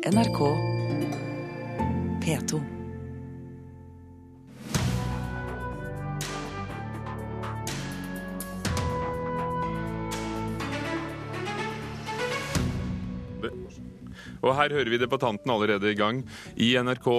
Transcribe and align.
NRK 0.00 0.38
P2. 2.24 2.60
Og 14.40 14.54
her 14.56 14.72
hører 14.72 14.88
vi 14.88 14.96
debattanten 14.96 15.52
allerede 15.52 15.92
i 15.92 15.94
gang. 15.94 16.24
I 16.56 16.72
NRK 16.80 17.10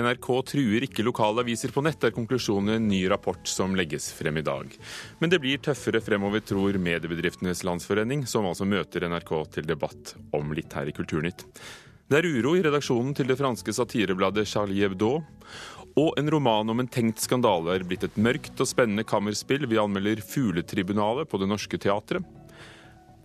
NRK 0.00 0.30
truer 0.48 0.88
ikke 0.88 1.04
lokale 1.04 1.44
aviser 1.44 1.76
på 1.76 1.84
nett, 1.84 2.00
er 2.00 2.16
konklusjonen 2.16 2.72
i 2.72 2.80
en 2.80 2.88
ny 2.88 3.04
rapport 3.12 3.44
som 3.46 3.76
legges 3.76 4.08
frem 4.16 4.40
i 4.40 4.48
dag. 4.48 4.72
Men 5.20 5.30
det 5.30 5.44
blir 5.44 5.60
tøffere 5.60 6.00
fremover, 6.00 6.40
tror 6.40 6.80
Mediebedriftenes 6.80 7.66
Landsforening, 7.68 8.24
som 8.24 8.48
altså 8.48 8.64
møter 8.64 9.04
NRK 9.12 9.34
til 9.58 9.68
debatt 9.68 10.16
om 10.32 10.56
litt 10.56 10.72
her 10.72 10.88
i 10.88 10.96
Kulturnytt. 10.96 11.44
Det 12.04 12.18
er 12.20 12.26
uro 12.28 12.50
i 12.52 12.60
redaksjonen 12.60 13.14
til 13.16 13.30
det 13.30 13.38
franske 13.40 13.72
satirebladet 13.72 14.44
Charlie 14.50 14.84
Hebdo. 14.84 15.22
Og 15.96 16.10
en 16.20 16.28
roman 16.34 16.68
om 16.68 16.82
en 16.82 16.90
tenkt 16.90 17.22
skandale 17.22 17.78
er 17.78 17.84
blitt 17.88 18.04
et 18.04 18.18
mørkt 18.20 18.60
og 18.60 18.68
spennende 18.68 19.06
kammerspill. 19.08 19.64
Vi 19.70 19.78
anmelder 19.80 20.20
Fugletribunalet 20.20 21.30
på 21.30 21.40
Det 21.40 21.48
Norske 21.48 21.80
Teatret. 21.80 22.26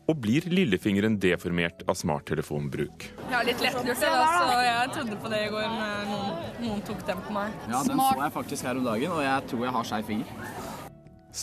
Og 0.09 0.15
blir 0.23 0.47
lillefingeren 0.49 1.19
deformert 1.21 1.83
av 1.91 1.99
smarttelefonbruk? 1.99 3.09
Ja, 3.29 3.43
litt 3.45 3.59
lettlurt, 3.61 3.91
da, 3.91 4.23
så 4.31 4.55
jeg 4.63 4.95
trodde 4.95 5.19
på 5.21 5.33
det 5.35 5.43
i 5.43 5.51
går 5.53 5.67
men 5.75 6.09
noen, 6.09 6.49
noen 6.63 6.81
tok 6.87 7.03
den 7.05 7.21
på 7.27 7.35
meg. 7.35 7.53
Ja, 7.67 7.83
Den 7.83 7.99
så 7.99 8.09
jeg 8.23 8.35
faktisk 8.39 8.71
her 8.71 8.79
om 8.79 8.87
dagen, 8.87 9.13
og 9.13 9.21
jeg 9.27 9.47
tror 9.51 9.67
jeg 9.67 9.75
har 9.75 9.89
skeiv 9.91 10.09
finger. 10.09 10.33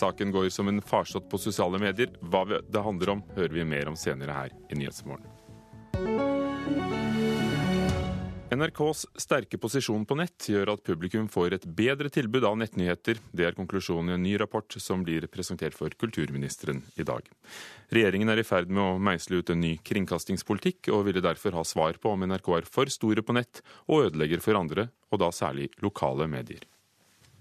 Saken 0.01 0.33
går 0.35 0.49
som 0.51 0.67
en 0.73 0.83
farsott 0.83 1.29
på 1.31 1.39
sosiale 1.39 1.79
medier. 1.79 2.11
Hva 2.19 2.47
det 2.57 2.87
handler 2.89 3.13
om, 3.15 3.25
hører 3.37 3.59
vi 3.61 3.71
mer 3.77 3.93
om 3.93 3.95
senere 3.95 4.35
her 4.35 4.57
i 4.67 4.81
Nyhetsmorgen. 4.81 5.36
NRKs 8.57 9.03
sterke 9.21 9.59
posisjon 9.61 10.05
på 10.07 10.15
nett 10.17 10.47
gjør 10.49 10.71
at 10.73 10.83
publikum 10.87 11.27
får 11.29 11.53
et 11.57 11.65
bedre 11.77 12.09
tilbud 12.09 12.45
av 12.47 12.55
nettnyheter. 12.57 13.19
Det 13.29 13.45
er 13.45 13.57
konklusjonen 13.57 14.09
i 14.09 14.15
en 14.15 14.23
ny 14.25 14.31
rapport 14.41 14.77
som 14.81 15.03
blir 15.05 15.27
presentert 15.29 15.77
for 15.77 15.93
kulturministeren 15.93 16.81
i 16.97 17.05
dag. 17.05 17.27
Regjeringen 17.93 18.33
er 18.33 18.41
i 18.41 18.47
ferd 18.47 18.71
med 18.73 18.81
å 18.81 18.97
meisle 18.97 19.43
ut 19.43 19.51
en 19.53 19.61
ny 19.61 19.75
kringkastingspolitikk, 19.85 20.89
og 20.89 21.05
ville 21.05 21.21
derfor 21.21 21.59
ha 21.59 21.65
svar 21.67 22.01
på 22.01 22.15
om 22.15 22.25
NRK 22.25 22.49
er 22.57 22.71
for 22.71 22.89
store 22.89 23.21
på 23.21 23.37
nett 23.37 23.61
og 23.85 24.07
ødelegger 24.07 24.41
for 24.41 24.57
andre, 24.57 24.89
og 25.13 25.21
da 25.21 25.29
særlig 25.35 25.69
lokale 25.85 26.25
medier. 26.31 26.65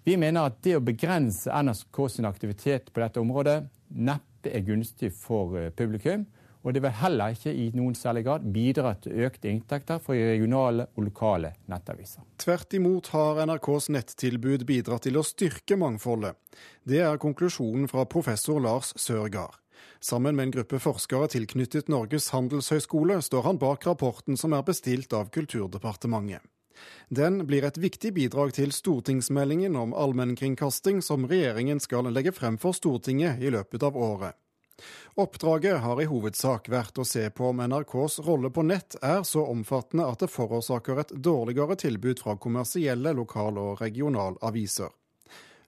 Vi 0.06 0.14
mener 0.20 0.53
at 0.53 0.61
det 0.62 0.77
å 0.77 0.84
begrense 0.84 1.51
NRK 1.51 2.03
sin 2.12 2.28
aktivitet 2.28 2.92
på 2.92 3.03
dette 3.03 3.23
området 3.25 3.62
neppe 3.89 4.53
er 4.53 4.69
gunstig 4.69 5.11
for 5.17 5.56
eh, 5.58 5.73
publikum. 5.75 6.28
Og 6.67 6.75
det 6.75 6.83
vil 6.83 6.97
heller 6.98 7.34
ikke 7.36 7.53
i 7.55 7.69
noen 7.78 7.95
særlig 7.95 8.25
grad 8.27 8.47
bidra 8.50 8.97
til 8.98 9.20
økte 9.28 9.47
inntekter 9.53 10.00
for 10.03 10.19
regionale 10.19 10.89
og 10.97 11.05
lokale 11.06 11.53
nettaviser. 11.70 12.25
Tvert 12.42 12.75
imot 12.75 13.12
har 13.14 13.39
NRKs 13.47 13.86
nettilbud 13.95 14.64
bidratt 14.67 15.06
til 15.06 15.20
å 15.20 15.23
styrke 15.27 15.78
mangfoldet. 15.78 16.34
Det 16.83 17.05
er 17.06 17.23
konklusjonen 17.23 17.86
fra 17.92 18.03
professor 18.11 18.58
Lars 18.58 18.91
Sørgaard. 18.98 19.55
Sammen 20.03 20.34
med 20.34 20.48
en 20.48 20.56
gruppe 20.58 20.81
forskere 20.83 21.28
tilknyttet 21.31 21.89
Norges 21.92 22.33
handelshøyskole 22.34 23.20
står 23.23 23.47
han 23.47 23.61
bak 23.62 23.86
rapporten 23.86 24.36
som 24.41 24.56
er 24.56 24.67
bestilt 24.67 25.14
av 25.14 25.30
Kulturdepartementet. 25.34 26.42
Den 27.08 27.47
blir 27.48 27.64
et 27.64 27.78
viktig 27.80 28.11
bidrag 28.17 28.53
til 28.58 28.75
stortingsmeldingen 28.75 29.78
om 29.80 29.95
allmennkringkasting 29.97 30.98
som 31.05 31.25
regjeringen 31.30 31.80
skal 31.80 32.11
legge 32.12 32.34
frem 32.36 32.58
for 32.61 32.77
Stortinget 32.77 33.41
i 33.41 33.53
løpet 33.55 33.86
av 33.86 33.97
året. 33.97 34.36
Oppdraget 35.15 35.81
har 35.81 36.03
i 36.03 36.09
hovedsak 36.11 36.69
vært 36.69 36.99
å 37.01 37.05
se 37.09 37.25
på 37.31 37.49
om 37.49 37.63
NRKs 37.65 38.19
rolle 38.27 38.51
på 38.53 38.65
nett 38.67 38.99
er 39.01 39.23
så 39.25 39.47
omfattende 39.49 40.05
at 40.11 40.21
det 40.21 40.29
forårsaker 40.29 41.01
et 41.01 41.15
dårligere 41.25 41.79
tilbud 41.81 42.21
fra 42.21 42.37
kommersielle 42.37 43.15
lokal- 43.17 43.61
og 43.63 43.81
regionalaviser. 43.81 44.93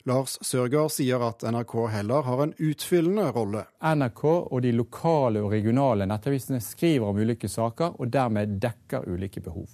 Lars 0.09 0.39
Sørgaard 0.45 0.93
sier 0.95 1.21
at 1.25 1.43
NRK 1.45 1.75
heller 1.93 2.23
har 2.25 2.43
en 2.43 2.55
utfyllende 2.65 3.27
rolle. 3.35 3.65
NRK 3.83 4.25
og 4.31 4.61
de 4.65 4.73
lokale 4.73 5.43
og 5.45 5.53
regionale 5.53 6.07
nettavisene 6.09 6.61
skriver 6.65 7.11
om 7.11 7.19
ulike 7.19 7.49
saker, 7.51 7.99
og 7.99 8.13
dermed 8.13 8.57
dekker 8.63 9.09
ulike 9.09 9.43
behov. 9.45 9.69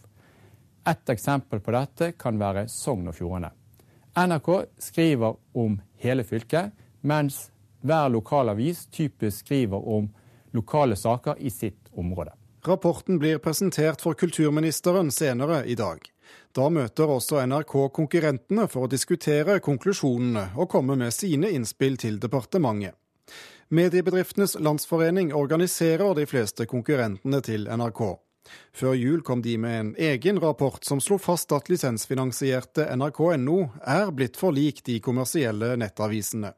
Et 0.86 1.10
eksempel 1.14 1.62
på 1.64 1.74
dette 1.74 2.12
kan 2.18 2.38
være 2.40 2.66
Sogn 2.68 3.08
og 3.12 3.16
Fjordane. 3.16 3.52
NRK 4.14 4.50
skriver 4.78 5.38
om 5.58 5.78
hele 6.02 6.24
fylket, 6.26 6.74
mens 7.02 7.48
hver 7.84 8.08
lokalavis 8.08 8.86
typisk 8.90 9.44
skriver 9.46 9.88
om 9.88 10.08
lokale 10.56 10.96
saker 10.96 11.36
i 11.38 11.50
sitt 11.50 11.92
område. 11.92 12.32
Rapporten 12.64 13.18
blir 13.18 13.38
presentert 13.38 14.00
for 14.00 14.14
kulturministeren 14.14 15.10
senere 15.12 15.64
i 15.64 15.74
dag. 15.76 16.00
Da 16.56 16.70
møter 16.72 17.10
også 17.10 17.42
NRK 17.44 17.74
konkurrentene 17.92 18.64
for 18.72 18.86
å 18.86 18.90
diskutere 18.90 19.58
konklusjonene 19.60 20.54
og 20.56 20.70
komme 20.72 20.96
med 20.96 21.12
sine 21.12 21.50
innspill 21.52 21.98
til 22.00 22.16
departementet. 22.22 22.96
Mediebedriftenes 23.74 24.56
Landsforening 24.60 25.32
organiserer 25.34 26.14
de 26.16 26.26
fleste 26.30 26.66
konkurrentene 26.70 27.40
til 27.44 27.68
NRK. 27.68 28.02
Før 28.76 28.92
jul 28.94 29.22
kom 29.24 29.42
de 29.42 29.56
med 29.58 29.80
en 29.80 29.94
egen 29.98 30.40
rapport 30.40 30.84
som 30.84 31.00
slo 31.00 31.18
fast 31.18 31.52
at 31.56 31.70
lisensfinansierte 31.72 32.86
NRK.no 32.96 33.58
er 33.80 34.12
blitt 34.12 34.36
for 34.40 34.56
lik 34.56 34.84
de 34.86 35.00
kommersielle 35.04 35.74
nettavisene. 35.80 36.52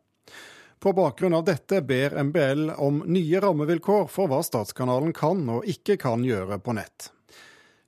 På 0.86 0.92
bakgrunn 0.92 1.34
av 1.34 1.42
dette 1.44 1.80
ber 1.82 2.12
MBL 2.22 2.68
om 2.76 3.00
nye 3.10 3.40
rammevilkår 3.42 4.04
for 4.06 4.30
hva 4.30 4.36
statskanalen 4.46 5.10
kan 5.18 5.40
og 5.50 5.64
ikke 5.66 5.96
kan 5.98 6.22
gjøre 6.22 6.60
på 6.62 6.76
nett. 6.78 7.08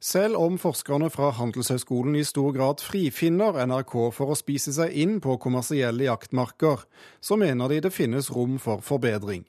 Selv 0.03 0.41
om 0.41 0.57
forskerne 0.59 1.07
fra 1.15 1.29
Handelshøyskolen 1.37 2.17
i 2.19 2.25
stor 2.27 2.51
grad 2.57 2.83
frifinner 2.83 3.61
NRK 3.71 3.95
for 4.17 4.35
å 4.35 4.39
spise 4.41 4.75
seg 4.75 4.99
inn 4.99 5.21
på 5.23 5.39
kommersielle 5.39 6.09
jaktmarker, 6.09 6.83
så 7.23 7.39
mener 7.39 7.71
de 7.71 7.79
det 7.87 7.95
finnes 7.95 8.33
rom 8.35 8.59
for 8.59 8.83
forbedring. 8.83 9.47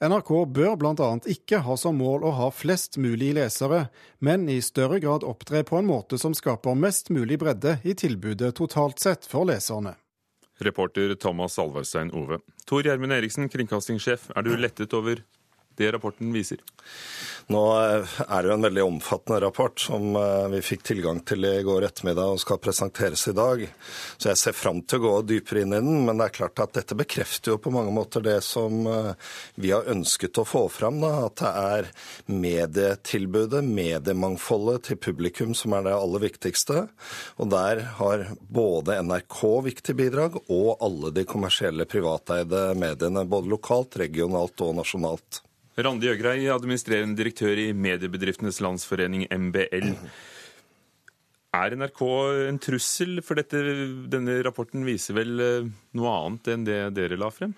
NRK 0.00 0.34
bør 0.48 0.80
bl.a. 0.80 1.12
ikke 1.28 1.60
ha 1.68 1.76
som 1.76 2.00
mål 2.00 2.24
å 2.24 2.34
ha 2.40 2.50
flest 2.56 2.96
mulig 2.96 3.34
lesere, 3.36 3.90
men 4.24 4.48
i 4.48 4.62
større 4.64 5.04
grad 5.04 5.28
opptre 5.28 5.60
på 5.60 5.76
en 5.76 5.92
måte 5.92 6.16
som 6.16 6.32
skaper 6.32 6.72
mest 6.88 7.12
mulig 7.12 7.36
bredde 7.44 7.82
i 7.84 7.92
tilbudet 7.92 8.54
totalt 8.56 9.04
sett 9.04 9.28
for 9.28 9.44
leserne. 9.44 9.98
Reporter 10.60 11.14
Thomas 11.16 11.58
Alvarstein 11.58 12.10
Ove. 12.12 12.40
Tor 12.66 12.82
Gjermund 12.82 13.12
Eriksen, 13.12 13.48
kringkastingssjef. 13.48 14.30
Er 14.34 14.42
du 14.42 14.56
lettet 14.56 14.94
over 14.94 15.22
det 15.78 15.94
rapporten 15.94 16.34
viser? 16.34 16.62
Nå 17.48 17.60
er 17.80 18.42
det 18.44 18.50
jo 18.50 18.54
en 18.58 18.64
veldig 18.66 18.82
omfattende 18.84 19.38
rapport 19.40 19.80
som 19.80 20.16
eh, 20.20 20.48
vi 20.52 20.58
fikk 20.64 20.82
tilgang 20.84 21.22
til 21.24 21.46
i 21.48 21.62
går 21.64 21.86
ettermiddag 21.86 22.34
og 22.34 22.42
skal 22.42 22.60
presenteres 22.60 23.22
i 23.30 23.32
dag. 23.36 23.62
Så 24.20 24.28
jeg 24.28 24.40
ser 24.40 24.56
fram 24.56 24.82
til 24.84 25.00
å 25.00 25.04
gå 25.06 25.12
dypere 25.30 25.62
inn 25.64 25.72
i 25.72 25.80
den. 25.80 26.02
Men 26.04 26.20
det 26.20 26.26
er 26.26 26.34
klart 26.36 26.60
at 26.60 26.74
dette 26.76 26.98
bekrefter 26.98 27.54
jo 27.54 27.62
på 27.64 27.72
mange 27.72 27.94
måter 27.96 28.26
det 28.26 28.36
som 28.44 28.84
eh, 28.84 29.32
vi 29.56 29.72
har 29.72 29.88
ønsket 29.88 30.42
å 30.42 30.44
få 30.44 30.66
fram. 30.68 31.00
Da, 31.00 31.14
at 31.30 31.40
det 31.40 31.54
er 31.62 31.90
medietilbudet, 32.28 33.64
mediemangfoldet 33.64 34.90
til 34.90 35.00
publikum 35.08 35.56
som 35.56 35.72
er 35.78 35.88
det 35.88 35.96
aller 35.96 36.26
viktigste. 36.28 36.84
Og 37.40 37.48
der 37.56 37.84
har 37.96 38.28
både 38.44 39.00
NRK 39.08 39.40
viktig 39.72 39.96
bidrag 39.96 40.36
og 40.44 40.74
alle 40.84 41.16
de 41.16 41.24
kommersielle 41.24 41.88
privateide 41.88 42.74
mediene. 42.76 43.24
Både 43.24 43.56
lokalt, 43.56 43.96
regionalt 44.04 44.68
og 44.68 44.82
nasjonalt. 44.82 45.46
Randi 45.78 46.08
Øgrei, 46.10 46.48
administrerende 46.50 47.14
direktør 47.20 47.60
i 47.62 47.68
Mediebedriftenes 47.70 48.58
Landsforening, 48.64 49.28
MBL. 49.30 49.92
Er 51.54 51.76
NRK 51.78 52.02
en 52.48 52.58
trussel? 52.62 53.22
For 53.22 53.38
dette, 53.38 53.62
denne 54.10 54.40
rapporten 54.42 54.82
viser 54.88 55.14
vel 55.20 55.44
eh, 55.44 55.70
noe 55.94 56.16
annet 56.16 56.50
enn 56.54 56.66
det 56.66 56.80
dere 56.98 57.20
la 57.20 57.30
frem? 57.30 57.54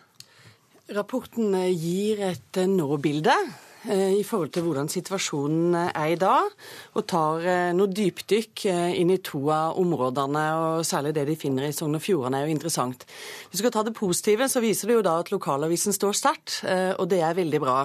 Rapporten 0.93 1.57
gir 1.73 2.21
et 2.29 2.61
nå-bilde 2.69 3.35
Eh, 3.35 3.70
i 3.89 4.23
forhold 4.27 4.51
til 4.53 4.67
hvordan 4.67 4.91
situasjonen 4.93 5.77
er 5.89 6.13
i 6.13 6.19
dag, 6.21 6.53
og 6.99 7.07
tar 7.09 7.47
eh, 7.49 7.71
noe 7.77 7.89
dypdykk 7.89 8.65
eh, 8.69 8.99
inn 9.01 9.13
i 9.15 9.21
to 9.25 9.41
av 9.55 9.79
områdene. 9.81 10.45
og 10.61 10.85
Særlig 10.87 11.15
det 11.17 11.25
de 11.31 11.37
finner 11.41 11.69
i 11.69 11.73
Sogn 11.73 11.97
og 11.97 12.05
Fjordane 12.05 12.43
er 12.43 12.49
jo 12.49 12.55
interessant. 12.57 13.07
Hvis 13.49 13.59
vi 13.59 13.63
skal 13.63 13.75
ta 13.79 13.85
det 13.87 13.97
positive, 13.97 14.51
så 14.53 14.61
viser 14.61 14.91
det 14.91 14.99
jo 14.99 15.07
da 15.07 15.17
at 15.23 15.33
lokalavisen 15.33 15.97
står 15.97 16.17
sterkt, 16.17 16.61
og 17.01 17.07
det 17.11 17.23
er 17.25 17.37
veldig 17.39 17.61
bra. 17.63 17.79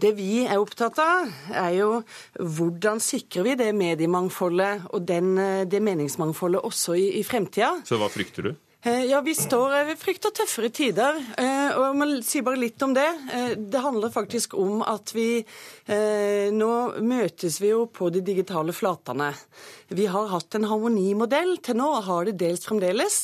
Det 0.00 0.14
vi 0.16 0.46
er 0.46 0.60
opptatt 0.60 0.98
av, 1.02 1.30
er 1.52 1.72
jo 1.76 1.90
hvordan 2.40 3.02
sikrer 3.02 3.46
vi 3.46 3.56
det 3.60 3.72
mediemangfoldet 3.76 4.88
og 4.92 5.04
den, 5.08 5.34
det 5.68 5.82
meningsmangfoldet 5.84 6.64
også 6.64 6.96
i, 6.96 7.08
i 7.20 7.26
fremtida. 7.26 7.74
Så 7.88 8.00
hva 8.00 8.08
frykter 8.12 8.50
du? 8.50 8.54
Eh, 8.86 9.04
ja, 9.04 9.20
vi 9.20 9.34
står 9.34 9.84
vi 9.84 9.92
eh, 9.92 9.98
frykter 9.98 10.30
tøffere 10.30 10.68
tider. 10.70 11.16
Eh, 11.42 11.72
og 11.74 11.80
jeg 11.88 11.94
må 11.98 12.06
si 12.22 12.42
bare 12.46 12.60
litt 12.60 12.82
om 12.86 12.92
det. 12.94 13.08
Det 13.58 13.80
handler 13.82 14.12
faktisk 14.14 14.54
om 14.58 14.84
at 14.86 15.14
vi 15.16 15.44
Nå 15.86 16.68
møtes 17.06 17.60
vi 17.62 17.68
jo 17.68 17.84
på 17.94 18.08
de 18.10 18.18
digitale 18.24 18.72
flatene. 18.74 19.28
Vi 19.94 20.08
har 20.10 20.32
hatt 20.32 20.56
en 20.58 20.64
harmonimodell 20.66 21.52
til 21.62 21.76
nå, 21.78 21.86
og 21.86 22.08
har 22.08 22.26
det 22.26 22.32
dels 22.40 22.64
fremdeles. 22.66 23.18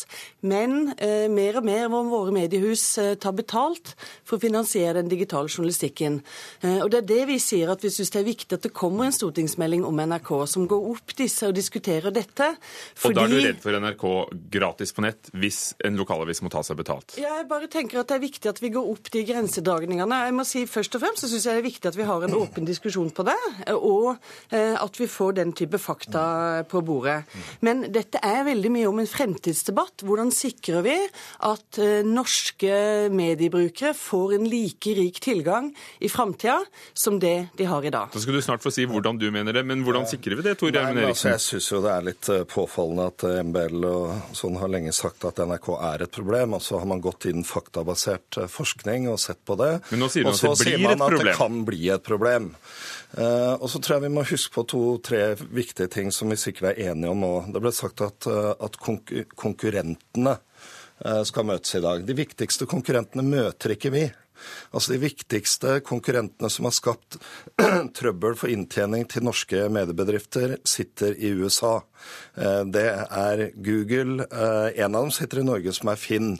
Men 0.47 0.93
mer 1.35 1.59
og 1.59 1.67
mer 1.67 1.89
hvor 1.91 2.07
våre 2.07 2.35
mediehus 2.37 2.85
tar 3.19 3.35
betalt 3.35 3.97
for 3.99 4.37
å 4.37 4.45
finansiere 4.45 5.01
den 5.01 5.11
digitale 5.11 5.51
journalistikken. 5.51 6.21
Og 6.63 6.87
det 6.95 7.01
er 7.01 7.09
det 7.09 7.21
vi 7.33 7.41
sier, 7.43 7.73
at 7.75 7.83
vi 7.83 7.91
syns 7.91 8.15
det 8.15 8.23
er 8.23 8.29
viktig 8.31 8.61
at 8.61 8.69
det 8.69 8.75
kommer 8.79 9.09
en 9.09 9.17
stortingsmelding 9.17 9.83
om 9.89 9.99
NRK 10.13 10.33
som 10.55 10.71
går 10.71 10.87
opp 10.95 11.17
disse 11.19 11.51
og 11.51 11.59
diskuterer 11.59 12.15
dette. 12.15 12.53
Fordi... 12.95 13.11
Og 13.11 13.19
da 13.19 13.27
er 13.27 13.35
du 13.35 13.49
redd 13.49 13.63
for 13.67 13.83
NRK 13.83 14.07
gratis 14.55 14.95
på 14.95 15.07
nett? 15.09 15.33
hvis 15.43 15.52
en 15.85 15.99
lokalavis 15.99 16.43
må 16.45 16.51
ta 16.53 16.63
seg 16.67 16.79
betalt? 16.81 17.17
Jeg 17.21 17.47
bare 17.51 17.69
tenker 17.71 18.03
at 18.03 18.11
Det 18.13 18.19
er 18.19 18.25
viktig 18.25 18.51
at 18.51 18.61
vi 18.63 18.71
går 18.75 18.89
opp 18.93 19.11
de 19.15 19.23
grensedragningene. 19.29 20.19
Jeg 20.27 20.37
må 20.37 20.47
si 20.49 20.65
Først 20.73 20.97
og 20.97 21.03
fremst 21.03 21.25
så 21.25 21.31
syns 21.31 21.47
jeg 21.47 21.59
det 21.59 21.63
er 21.63 21.67
viktig 21.67 21.91
at 21.91 21.99
vi 21.99 22.07
har 22.09 22.25
en 22.25 22.37
åpen 22.39 22.67
diskusjon 22.67 23.11
på 23.15 23.25
det, 23.27 23.37
og 23.75 24.15
eh, 24.55 24.75
at 24.79 24.99
vi 25.01 25.09
får 25.11 25.37
den 25.37 25.53
type 25.57 25.79
fakta 25.81 26.23
på 26.71 26.83
bordet. 26.87 27.19
Men 27.67 27.85
dette 27.93 28.21
er 28.25 28.45
veldig 28.47 28.73
mye 28.73 28.89
om 28.91 29.01
en 29.03 29.11
fremtidsdebatt. 29.11 30.05
Hvordan 30.07 30.33
sikrer 30.35 30.85
vi 30.87 30.97
at 31.49 31.81
eh, 31.83 32.07
norske 32.07 33.11
mediebrukere 33.13 33.93
får 33.99 34.37
en 34.39 34.49
like 34.51 34.95
rik 34.99 35.21
tilgang 35.25 35.71
i 36.01 36.11
framtida 36.13 36.61
som 36.95 37.19
det 37.23 37.53
de 37.59 37.69
har 37.69 37.85
i 37.85 37.93
dag? 37.93 38.13
Da 38.15 38.23
skal 38.23 38.39
du 38.39 38.43
snart 38.45 38.65
få 38.65 38.73
si 38.75 38.87
hvordan 38.89 39.21
du 39.21 39.29
mener 39.35 39.59
det, 39.59 39.67
men 39.69 39.85
hvordan 39.87 40.09
sikrer 40.11 40.41
vi 40.41 40.47
det, 40.49 40.57
Tor 40.61 40.73
Gjermund 40.73 41.03
altså, 41.03 41.09
Eriksen? 41.09 41.35
Altså, 41.37 41.57
jeg 41.57 41.63
syns 41.63 41.71
jo 41.73 41.83
det 41.85 41.93
er 41.95 42.09
litt 42.09 42.33
eh, 42.33 42.45
påfallende 42.49 43.11
at 43.13 43.27
MBL 43.51 43.89
og 43.91 44.37
sånn 44.39 44.59
har 44.63 44.73
lenge 44.73 44.95
sagt 44.97 45.29
at 45.29 45.42
NRK 45.47 45.69
er 45.77 46.05
et 46.05 46.15
problem. 46.15 46.57
Og 46.59 46.63
så 46.65 46.79
har 46.81 46.89
man 46.89 47.03
gått 47.05 47.27
inn 47.31 47.45
faktabasert 47.47 48.39
eh, 48.41 48.51
forskning 48.51 49.09
og 49.13 49.21
sett 49.23 49.43
på 49.49 49.57
det. 49.61 49.73
Men 49.91 50.05
nå 50.05 50.11
sier 50.13 50.29
og 50.29 50.39
så 50.39 50.55
sier 50.59 50.81
man 50.83 51.03
at 51.07 51.19
det 51.19 51.37
kan 51.39 51.63
bli 51.69 51.89
et 51.93 52.05
problem. 52.07 52.53
Uh, 53.13 53.59
og 53.61 53.67
så 53.69 53.77
tror 53.77 53.99
jeg 53.99 54.07
vi 54.07 54.15
må 54.15 54.23
huske 54.25 54.55
på 54.55 54.65
to-tre 54.73 55.35
viktige 55.53 55.91
ting 55.93 56.09
som 56.15 56.33
vi 56.33 56.39
sikkert 56.41 56.71
er 56.71 56.93
enige 56.93 57.13
om 57.13 57.21
nå. 57.21 57.33
Det 57.53 57.61
ble 57.61 57.75
sagt 57.77 58.01
at, 58.05 58.25
uh, 58.31 58.55
at 58.57 58.79
konkurrentene 58.81 60.39
skal 61.27 61.43
møtes 61.49 61.75
i 61.75 61.81
dag. 61.83 62.05
De 62.07 62.15
viktigste 62.15 62.67
konkurrentene 62.71 63.25
møter 63.27 63.73
ikke 63.75 63.91
vi. 63.91 64.05
Altså 64.73 64.95
De 64.95 65.03
viktigste 65.03 65.79
konkurrentene 65.87 66.51
som 66.51 66.69
har 66.69 66.77
skapt 66.77 67.19
trøbbel 67.99 68.37
for 68.39 68.53
inntjening 68.53 69.07
til 69.11 69.27
norske 69.27 69.67
mediebedrifter, 69.73 70.59
sitter 70.69 71.17
i 71.19 71.33
USA. 71.37 71.81
Eh, 72.35 72.63
det 72.75 72.87
er 73.05 73.43
Google. 73.55 74.27
Eh, 74.27 74.85
en 74.85 74.95
av 74.95 75.07
dem 75.07 75.13
sitter 75.15 75.43
i 75.43 75.47
Norge, 75.47 75.73
som 75.73 75.91
er 75.93 76.01
Finn. 76.01 76.37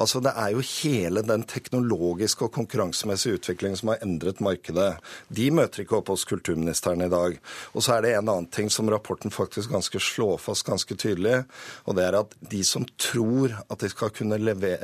Altså 0.00 0.20
Det 0.24 0.32
er 0.36 0.54
jo 0.54 0.64
hele 0.64 1.22
den 1.22 1.44
teknologiske 1.44 2.46
og 2.46 2.54
konkurransemessige 2.56 3.38
utviklingen 3.38 3.78
som 3.78 3.92
har 3.92 4.02
endret 4.02 4.40
markedet. 4.40 4.96
De 5.28 5.50
møter 5.54 5.84
ikke 5.84 5.98
opp 6.00 6.10
hos 6.12 6.24
kulturministeren 6.28 7.04
i 7.04 7.10
dag. 7.12 7.38
Og 7.74 7.84
så 7.84 7.96
er 7.96 8.02
det 8.02 8.14
en 8.14 8.28
annen 8.28 8.50
ting 8.50 8.70
som 8.70 8.90
rapporten 8.90 9.30
faktisk 9.34 9.70
ganske 9.70 10.00
slår 10.00 10.38
fast 10.42 10.66
ganske 10.66 10.96
tydelig, 10.96 11.44
og 11.84 11.96
det 11.96 12.04
er 12.06 12.18
at 12.18 12.34
de 12.50 12.62
som 12.66 12.86
tror 13.00 13.54
at 13.68 13.80
de 13.80 13.90
skal 13.92 14.12
kunne 14.14 14.38
leve, 14.40 14.74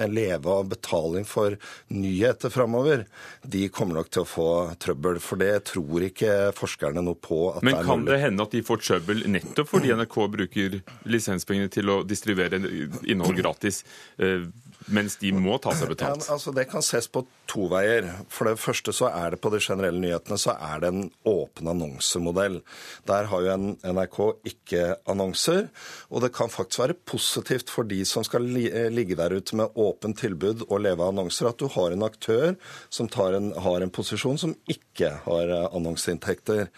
av 0.40 0.68
betaling 0.68 1.24
for 1.28 1.56
nyheter 1.88 2.50
framover, 2.60 3.04
de 3.42 3.66
kommer 3.72 4.00
nok 4.00 4.12
til 4.12 4.24
å 4.24 4.28
få 4.28 4.48
trøbbel. 4.80 5.20
For 5.24 5.40
det 5.40 5.52
tror 5.72 6.06
ikke 6.06 6.38
forskerne 6.56 7.04
noe 7.04 7.18
på. 7.18 7.42
at 7.56 7.64
Men 7.66 7.74
det 7.76 7.82
er 7.82 7.90
kan 7.90 8.06
det 8.08 8.20
hende 8.24 8.46
at 8.46 8.56
de 8.56 8.64
får 8.66 8.84
trøbbel 8.86 9.24
nettopp 9.32 9.72
fordi 9.72 9.92
NRK 10.00 10.18
bruker 10.36 10.80
lisenspengene 11.10 11.72
til 11.72 11.92
å 11.92 12.00
distribuere 12.06 12.60
innhold 12.60 13.38
gratis? 13.40 13.84
Eh, 14.20 14.46
mens 14.88 15.16
de 15.20 15.32
må 15.36 15.58
ta 15.62 15.74
seg 15.76 15.92
betalt? 15.92 16.24
Ja, 16.26 16.34
altså 16.36 16.52
Det 16.56 16.66
kan 16.70 16.84
ses 16.84 17.08
på 17.12 17.24
to 17.50 17.66
veier. 17.70 18.06
For 18.32 18.48
det 18.48 18.60
første 18.62 18.94
så 18.94 19.10
er 19.10 19.34
det 19.34 19.40
på 19.42 19.50
de 19.52 19.60
generelle 19.62 20.00
nyhetene 20.00 20.38
så 20.40 20.54
er 20.54 20.82
det 20.82 20.90
en 20.92 21.08
åpen 21.28 21.70
annonsemodell. 21.70 22.60
Der 23.08 23.28
har 23.30 23.46
jo 23.46 23.56
NRK 23.82 24.18
ikke 24.50 24.84
annonser. 25.10 25.68
Og 26.10 26.24
det 26.24 26.32
kan 26.36 26.52
faktisk 26.52 26.82
være 26.84 26.98
positivt 27.08 27.72
for 27.72 27.88
de 27.88 28.02
som 28.08 28.24
skal 28.26 28.46
eh, 28.60 28.88
ligge 28.92 29.18
der 29.18 29.34
ute 29.34 29.58
med 29.58 29.76
åpent 29.78 30.18
tilbud 30.20 30.66
og 30.68 30.82
leve 30.84 31.02
av 31.02 31.14
annonser, 31.14 31.50
at 31.50 31.60
du 31.60 31.68
har 31.74 31.94
en 31.94 32.06
aktør 32.06 32.54
som 32.88 33.10
en, 33.26 33.50
har 33.58 33.82
en 33.82 33.92
posisjon 33.92 34.38
som 34.40 34.54
ikke 34.70 35.12
har 35.26 35.50
eh, 35.50 35.68
annonseinntekter. 35.76 36.68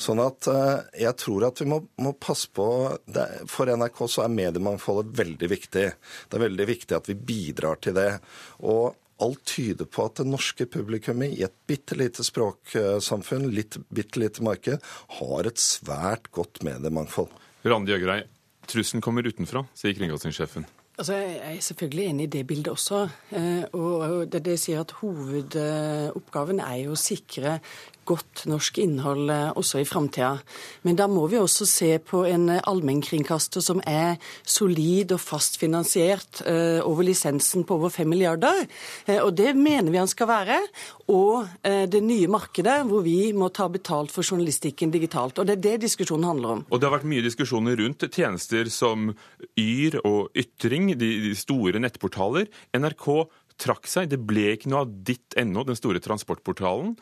Sånn 0.00 0.22
at 0.22 0.50
eh, 0.50 1.02
jeg 1.06 1.16
tror 1.22 1.48
at 1.50 1.62
vi 1.62 1.70
må, 1.70 1.82
må 2.02 2.14
passe 2.18 2.50
på 2.52 2.66
det, 3.06 3.26
For 3.50 3.70
NRK 3.70 4.02
så 4.10 4.26
er 4.26 4.34
mediemangfoldet 4.34 5.14
veldig 5.16 5.50
viktig. 5.50 5.86
Det 6.26 6.38
er 6.38 6.46
veldig 6.46 6.66
viktig 6.68 6.96
at 6.98 7.10
vi 7.10 7.16
bidrar 7.16 7.45
bidrar 7.46 7.82
til 7.82 7.96
det. 7.96 8.12
Og 8.66 8.96
alt 9.22 9.44
tyder 9.48 9.88
på 9.88 10.04
at 10.06 10.20
det 10.20 10.28
norske 10.28 10.66
publikummet 10.68 11.36
i 11.38 11.44
et 11.46 11.54
bitte 11.68 11.96
lite 11.96 12.24
språksamfunn, 12.26 13.48
litt 13.54 13.78
bitte 13.88 14.20
lite 14.20 14.44
marked, 14.44 14.82
har 15.20 15.48
et 15.48 15.62
svært 15.62 16.30
godt 16.36 16.60
mediemangfold. 16.66 17.32
Randi 17.66 17.94
Jøgrei, 17.94 18.20
trusselen 18.68 19.04
kommer 19.04 19.26
utenfra, 19.26 19.64
sier 19.76 19.96
kringkastingssjefen. 19.96 20.66
Altså, 20.96 21.12
jeg 21.12 21.56
er 21.56 21.60
selvfølgelig 21.60 22.04
enig 22.08 22.24
i 22.24 22.32
det 22.38 22.42
bildet 22.48 22.72
også. 22.72 23.02
Eh, 23.36 23.64
og 23.76 24.30
det, 24.32 24.40
det 24.46 24.54
sier 24.60 24.80
at 24.80 24.94
Hovedoppgaven 24.96 26.62
er 26.64 26.78
jo 26.86 26.94
å 26.94 27.00
sikre 27.00 27.58
godt 28.06 28.44
norsk 28.50 28.78
innhold 28.82 29.30
eh, 29.32 29.50
også 29.58 29.80
i 29.82 29.86
framtida. 29.88 30.36
Men 30.86 30.98
da 30.98 31.08
må 31.10 31.26
vi 31.30 31.38
også 31.40 31.66
se 31.68 31.90
på 32.02 32.24
en 32.28 32.48
eh, 32.52 32.62
allmennkringkaster 32.68 33.64
som 33.64 33.82
er 33.86 34.16
solid 34.46 35.14
og 35.16 35.22
fast 35.22 35.58
finansiert 35.60 36.42
eh, 36.46 36.80
over 36.84 37.06
lisensen 37.06 37.66
på 37.66 37.78
over 37.78 37.92
5 37.92 38.08
milliarder. 38.10 38.64
Og 39.20 39.32
det 39.36 39.52
mener 39.58 39.90
vi 39.92 40.00
han 40.00 40.10
skal 40.10 40.28
være. 40.30 40.58
Og 41.12 41.46
det 41.62 42.00
nye 42.02 42.28
markedet 42.30 42.78
hvor 42.88 43.02
vi 43.04 43.30
må 43.36 43.48
ta 43.54 43.68
betalt 43.70 44.12
for 44.14 44.26
journalistikken 44.26 44.90
digitalt. 44.94 45.38
Og 45.38 45.46
det 45.46 45.56
er 45.56 45.64
det 45.66 45.74
diskusjonen 45.86 46.26
handler 46.26 46.56
om. 46.56 46.64
Og 46.70 46.80
det 46.80 46.88
har 46.88 46.96
vært 46.96 47.08
mye 47.10 47.24
diskusjoner 47.24 47.78
rundt 47.78 48.06
tjenester 48.08 48.70
som 48.72 49.12
Yr 49.60 50.00
og 50.02 50.34
Ytring, 50.38 50.92
de 50.98 51.34
store 51.38 51.82
nettportaler. 51.82 52.50
NRK 52.74 53.06
trakk 53.60 53.88
seg. 53.90 54.10
Det 54.12 54.20
ble 54.20 54.50
ikke 54.54 54.72
noe 54.72 54.84
av 54.84 54.92
ditt 55.06 55.36
ennå, 55.38 55.64
den 55.68 55.78
store 55.78 56.02
transportportalen 56.04 56.96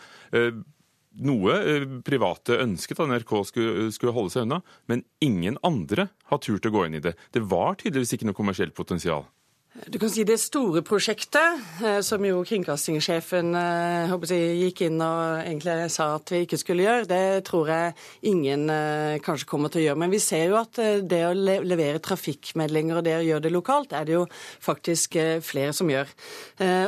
noe 1.22 1.55
eh, 1.61 1.87
private 2.06 2.58
ønsket 2.64 3.00
at 3.00 3.11
NRK 3.11 3.32
skulle, 3.49 3.87
skulle, 3.94 4.14
holde 4.16 4.34
seg 4.34 4.46
unna, 4.46 4.61
men 4.90 5.05
ingen 5.25 5.58
andre 5.66 6.08
har 6.31 6.43
turt 6.43 6.66
å 6.66 6.75
gå 6.75 6.87
inn 6.87 6.99
i 6.99 7.05
det. 7.05 7.14
Det 7.34 7.44
var 7.50 7.78
tydeligvis 7.81 8.16
ikke 8.16 8.28
noe 8.31 8.38
kommersielt 8.38 8.76
potensial. 8.76 9.26
Du 9.75 9.99
kan 9.99 10.11
si 10.11 10.23
Det 10.23 10.37
store 10.38 10.85
prosjektet, 10.87 11.59
eh, 11.82 11.99
som 12.06 12.23
jo 12.23 12.44
kringkastingssjefen 12.47 13.56
eh, 13.59 14.12
gikk 14.61 14.85
inn 14.87 15.00
og 15.03 15.41
egentlig 15.43 15.88
sa 15.91 16.12
at 16.15 16.31
vi 16.31 16.44
ikke 16.44 16.61
skulle 16.61 16.85
gjøre, 16.85 17.09
det 17.11 17.43
tror 17.49 17.73
jeg 17.73 17.97
ingen 18.31 18.71
eh, 18.71 19.19
kanskje 19.19 19.49
kommer 19.50 19.73
til 19.75 19.82
å 19.82 19.85
gjøre. 19.88 20.00
Men 20.05 20.15
vi 20.15 20.21
ser 20.23 20.53
jo 20.53 20.61
at 20.61 20.79
det 20.79 21.21
å 21.26 21.32
levere 21.35 21.99
trafikkmeldinger 21.99 23.00
og 23.00 23.06
det 23.09 23.17
å 23.19 23.25
gjøre 23.26 23.44
det 23.49 23.53
lokalt, 23.56 23.97
er 23.99 24.06
det 24.06 24.15
jo 24.15 24.29
faktisk 24.62 25.19
flere 25.43 25.75
som 25.75 25.91
gjør. 25.91 26.06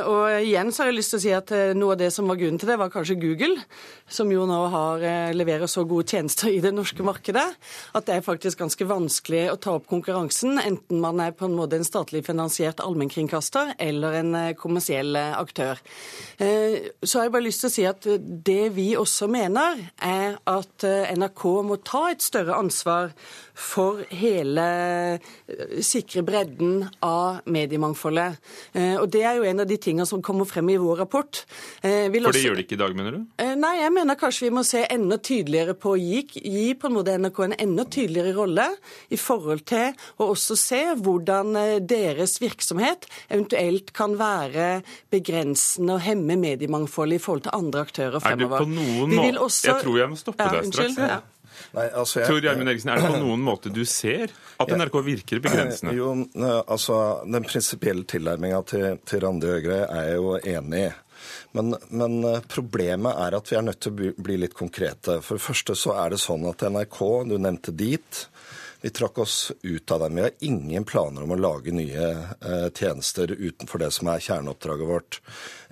Og 0.07 0.45
igjen 0.45 0.71
så 0.71 0.83
har 0.83 0.91
jeg 0.91 0.97
lyst 0.97 1.13
til 1.13 1.19
å 1.19 1.23
si 1.25 1.33
at 1.35 1.51
noe 1.75 1.95
av 1.95 1.99
det 1.99 2.09
som 2.15 2.29
var 2.29 2.39
grunnen 2.39 2.59
til 2.61 2.71
det, 2.71 2.79
var 2.79 2.91
kanskje 2.93 3.19
Google, 3.19 3.67
som 4.07 4.31
jo 4.31 4.47
nå 4.47 4.61
har, 4.71 5.03
leverer 5.35 5.67
så 5.67 5.83
gode 5.87 6.07
tjenester 6.07 6.53
i 6.53 6.63
det 6.63 6.71
norske 6.75 7.03
markedet 7.05 7.45
at 7.97 8.07
det 8.07 8.15
er 8.15 8.25
faktisk 8.25 8.63
ganske 8.63 8.87
vanskelig 8.87 9.43
å 9.51 9.59
ta 9.59 9.75
opp 9.75 9.87
konkurransen, 9.91 10.55
enten 10.63 11.03
man 11.03 11.19
er 11.23 11.35
på 11.35 11.49
en 11.49 11.57
måte 11.57 11.79
en 11.79 11.87
statlig 11.87 12.23
finansiert 12.27 12.76
etablert 12.77 12.85
allmennkringkaster 12.85 13.75
eller 13.79 14.13
en 14.13 14.35
eh, 14.35 14.55
kommersiell 14.55 15.15
eh, 15.15 15.37
aktør. 15.37 15.77
Eh, 16.37 16.91
så 17.03 17.19
har 17.19 17.27
jeg 17.27 17.33
bare 17.33 17.47
lyst 17.47 17.61
til 17.61 17.69
å 17.69 17.73
si 17.73 17.85
at 17.85 18.07
det 18.45 18.73
vi 18.75 18.95
også 18.97 19.27
mener, 19.27 19.91
er 20.01 20.37
at 20.45 20.83
NRK 21.17 21.43
må 21.63 21.77
ta 21.83 22.11
et 22.11 22.21
større 22.21 22.55
ansvar 22.57 23.11
for 23.53 24.03
hele 24.11 25.19
sikre 25.81 26.21
bredden 26.21 26.85
av 27.01 27.41
mediemangfoldet. 27.49 28.37
Og 29.01 29.07
Det 29.09 29.23
er 29.25 29.39
jo 29.39 29.47
en 29.49 29.63
av 29.63 29.67
de 29.67 29.77
tingene 29.77 30.05
som 30.05 30.21
kommer 30.21 30.45
frem 30.45 30.69
i 30.69 30.77
vår 30.77 31.01
rapport. 31.01 31.43
for 31.81 32.11
det 32.13 32.21
også... 32.21 32.43
gjør 32.43 32.55
det 32.55 32.65
ikke 32.67 32.77
i 32.77 32.81
dag, 32.83 32.95
mener 32.95 33.15
du? 33.15 33.23
Nei, 33.57 33.73
jeg 33.81 33.93
mener 33.95 34.19
kanskje 34.19 34.45
vi 34.45 34.53
må 34.53 34.63
se 34.67 34.83
enda 34.85 35.17
tydeligere 35.17 35.73
på 35.73 35.95
å 35.95 35.97
gi, 35.97 36.21
gi 36.37 36.67
på 36.77 36.89
en 36.89 36.97
måte 36.99 37.17
NRK 37.17 37.41
en 37.47 37.57
enda 37.57 37.87
tydeligere 37.89 38.35
rolle 38.37 38.67
i 39.09 39.17
forhold 39.17 39.65
til 39.65 39.97
å 40.21 40.29
også 40.35 40.59
se 40.59 40.83
hvordan 41.01 41.57
deres 41.89 42.37
virksomhet 42.43 42.66
virksomhet 42.67 43.07
eventuelt 43.29 43.93
kan 43.93 44.17
være 44.17 44.81
begrensende 45.11 45.95
og 45.95 46.01
hemme 46.01 46.35
mediemangfoldet 46.35 47.19
i 47.19 47.23
forhold 47.23 47.43
til 47.47 47.51
andre 47.53 47.79
aktører 47.81 48.19
fremover. 48.19 48.57
Er 48.57 48.59
det 48.59 48.67
på 48.67 48.69
noen 48.75 49.15
måte 49.15 49.41
også... 49.41 49.67
Jeg 49.67 49.83
tror 49.83 49.97
jeg 49.97 50.09
må 50.09 50.19
stoppe 50.19 50.43
ja, 50.43 50.53
deg 50.53 50.71
straks. 50.73 50.97
Ja. 50.97 51.19
Nei, 51.73 51.87
altså 51.89 52.19
jeg, 52.21 52.29
Tor 52.29 52.43
Gjermund 52.43 52.69
Eriksen, 52.69 52.91
Er 52.93 53.01
det 53.01 53.09
på 53.09 53.19
noen 53.23 53.41
måte 53.41 53.71
du 53.73 53.81
ser 53.89 54.29
at 54.61 54.69
NRK 54.69 54.99
virker 55.07 55.41
begrensende? 55.41 55.95
Jo, 55.97 56.11
altså 56.67 57.23
Den 57.25 57.47
prinsipielle 57.47 58.05
tilnærminga 58.05 58.61
til, 58.69 58.85
til 59.07 59.23
Randi 59.23 59.49
Høgre 59.49 59.79
er 59.87 60.11
jeg 60.11 60.19
jo 60.21 60.37
enig 60.37 60.83
i. 60.85 60.93
Men, 61.57 61.73
men, 61.89 62.19
eh, 62.29 62.43
problemet 62.45 63.17
er 63.17 63.33
at 63.33 63.49
vi 63.49 63.57
er 63.57 63.65
nødt 63.65 63.79
til 63.81 63.95
å 63.95 64.11
bli 64.21 64.35
litt 64.37 64.53
konkrete. 64.55 65.17
For 65.25 65.39
det 65.39 65.43
første 65.47 65.73
så 65.79 65.95
er 65.97 66.13
det 66.13 66.21
sånn 66.21 66.45
at 66.45 66.61
NRK, 66.69 66.99
du 67.31 67.39
nevnte 67.41 67.73
dit, 67.73 68.21
Vi 68.81 68.89
trakk 68.89 69.17
oss 69.17 69.51
ut 69.61 69.91
av 69.91 69.99
dem. 69.99 70.15
Vi 70.15 70.21
har 70.21 70.31
ingen 70.39 70.83
planer 70.83 71.23
om 71.23 71.31
å 71.33 71.39
lage 71.39 71.73
nye 71.73 72.09
eh, 72.13 72.67
tjenester 72.77 73.31
utenfor 73.31 73.81
det 73.81 73.89
som 73.95 74.09
er 74.11 74.21
kjerneoppdraget 74.21 74.89
vårt. 74.89 75.17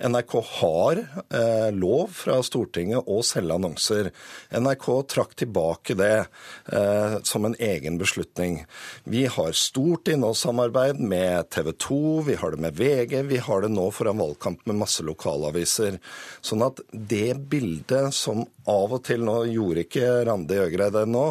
NRK 0.01 0.33
har 0.59 1.01
eh, 1.29 1.69
lov 1.75 2.15
fra 2.17 2.39
Stortinget 2.43 3.05
å 3.05 3.19
selge 3.25 3.53
annonser. 3.59 4.09
NRK 4.49 4.87
trakk 5.13 5.35
tilbake 5.37 5.97
det 5.99 6.25
eh, 6.73 7.17
som 7.23 7.45
en 7.45 7.57
egen 7.61 8.01
beslutning. 8.01 8.63
Vi 9.05 9.27
har 9.29 9.53
stort 9.53 10.09
innholdssamarbeid 10.09 10.97
med 10.99 11.51
TV 11.53 11.71
2, 11.85 12.01
vi 12.31 12.39
har 12.41 12.57
det 12.57 12.63
med 12.65 12.81
VG, 12.81 13.21
vi 13.29 13.37
har 13.37 13.61
det 13.61 13.69
nå 13.75 13.85
foran 13.93 14.23
valgkamp 14.23 14.65
med 14.65 14.81
masse 14.81 15.05
lokalaviser. 15.05 16.01
Sånn 16.41 16.65
at 16.65 16.81
det 16.89 17.35
bildet 17.53 18.17
som 18.17 18.47
av 18.71 18.95
og 18.97 19.01
til, 19.05 19.23
nå 19.25 19.37
gjorde 19.51 19.85
ikke 19.85 20.11
Randi 20.27 20.59
Øgreid 20.63 20.95
det 20.95 21.05
nå, 21.11 21.25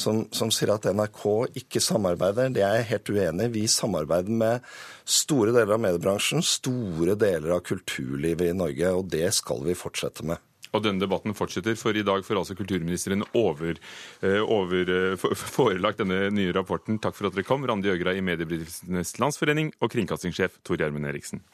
som, 0.00 0.24
som 0.34 0.52
sier 0.54 0.74
at 0.74 0.88
NRK 0.90 1.22
ikke 1.62 1.82
samarbeider, 1.82 2.52
det 2.54 2.64
er 2.66 2.80
jeg 2.80 2.90
helt 2.92 3.12
uenig 3.14 3.48
i. 3.48 3.54
Vi 3.58 3.66
samarbeider 3.70 4.40
med 4.44 4.74
store 5.04 5.54
deler 5.54 5.76
av 5.76 5.84
mediebransjen, 5.84 6.44
store 6.44 7.16
deler 7.20 7.56
av 7.56 7.64
kulturlivet 7.66 8.50
i 8.50 8.56
Norge, 8.56 8.96
og 8.96 9.08
det 9.12 9.28
skal 9.36 9.64
vi 9.66 9.78
fortsette 9.78 10.26
med. 10.28 10.42
Og 10.74 10.82
denne 10.82 10.98
debatten 10.98 11.34
fortsetter, 11.38 11.76
for 11.78 11.94
i 11.94 12.02
dag 12.06 12.24
får 12.26 12.40
altså 12.40 12.56
kulturministeren 12.58 13.22
over, 13.38 13.78
eh, 14.26 14.40
over, 14.42 14.90
eh, 14.90 15.26
forelagt 15.56 16.02
denne 16.02 16.32
nye 16.34 16.52
rapporten. 16.52 16.98
Takk 16.98 17.14
for 17.14 17.28
at 17.28 17.36
dere 17.36 17.46
kom, 17.46 17.62
Randi 17.62 17.92
Øgra 17.92 18.16
i 18.16 18.24
Mediebedriftenes 18.24 19.14
Landsforening 19.22 19.72
og 19.80 19.92
kringkastingssjef 19.94 20.58
Tor 20.64 20.76
Gjermund 20.82 21.06
Eriksen. 21.06 21.44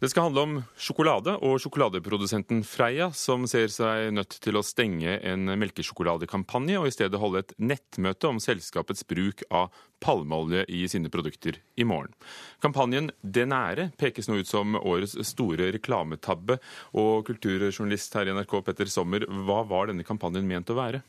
Det 0.00 0.08
skal 0.12 0.28
handle 0.28 0.42
om 0.46 0.58
sjokolade 0.78 1.32
og 1.42 1.56
sjokoladeprodusenten 1.58 2.60
Freia, 2.62 3.08
som 3.10 3.48
ser 3.50 3.66
seg 3.74 4.12
nødt 4.14 4.36
til 4.44 4.54
å 4.54 4.62
stenge 4.62 5.16
en 5.26 5.50
melkesjokoladekampanje 5.58 6.76
og 6.78 6.86
i 6.86 6.92
stedet 6.94 7.18
holde 7.18 7.42
et 7.42 7.54
nettmøte 7.58 8.30
om 8.30 8.38
selskapets 8.38 9.02
bruk 9.10 9.42
av 9.50 9.72
palmeolje 9.98 10.64
i 10.70 10.84
sine 10.86 11.10
produkter 11.10 11.58
i 11.74 11.86
morgen. 11.86 12.14
Kampanjen 12.62 13.10
Det 13.22 13.48
nære 13.50 13.90
pekes 13.98 14.28
nå 14.30 14.38
ut 14.38 14.50
som 14.50 14.78
årets 14.78 15.16
store 15.26 15.72
reklametabbe. 15.74 16.58
Og 16.98 17.26
kulturjournalist 17.26 18.14
her 18.14 18.30
i 18.30 18.34
NRK, 18.36 18.54
Petter 18.66 18.90
Sommer, 18.90 19.26
hva 19.26 19.64
var 19.66 19.90
denne 19.90 20.06
kampanjen 20.06 20.46
ment 20.46 20.70
å 20.70 20.78
være? 20.78 21.02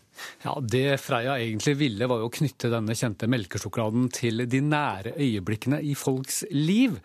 Ja, 0.44 0.58
Det 0.62 0.98
Freia 1.02 1.38
egentlig 1.40 1.76
ville, 1.80 2.08
var 2.10 2.22
jo 2.22 2.30
å 2.30 2.34
knytte 2.34 2.72
denne 2.72 2.96
kjente 2.98 3.30
melkesjokoladen 3.30 4.10
til 4.14 4.46
de 4.50 4.62
nære 4.66 5.14
øyeblikkene 5.20 5.82
i 5.86 5.96
folks 5.98 6.44
liv. 6.52 6.98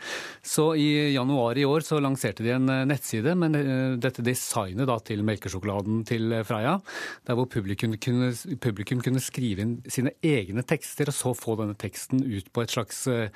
Så 0.43 0.73
i 0.81 1.13
januar 1.15 1.59
i 1.61 1.67
år 1.69 1.74
så 1.83 1.99
lanserte 1.99 2.45
de 2.47 2.53
en 2.55 2.71
nettside 2.87 3.35
med 3.39 3.59
eh, 3.59 3.97
dette 3.99 4.23
designet 4.23 4.87
da, 4.87 5.01
til 5.03 5.25
melkesjokoladen 5.27 6.05
til 6.07 6.31
Freia, 6.47 6.79
der 7.27 7.35
hvor 7.35 7.51
publikum 7.51 7.97
kunne, 7.99 8.31
publikum 8.63 9.03
kunne 9.03 9.23
skrive 9.25 9.65
inn 9.65 9.81
sine 9.91 10.13
egne 10.23 10.63
tekster, 10.63 11.09
og 11.11 11.15
så 11.17 11.35
få 11.35 11.57
denne 11.61 11.75
teksten 11.81 12.23
ut 12.23 12.53
på 12.53 12.63
et 12.63 12.71
slags 12.75 13.07
eh, 13.11 13.29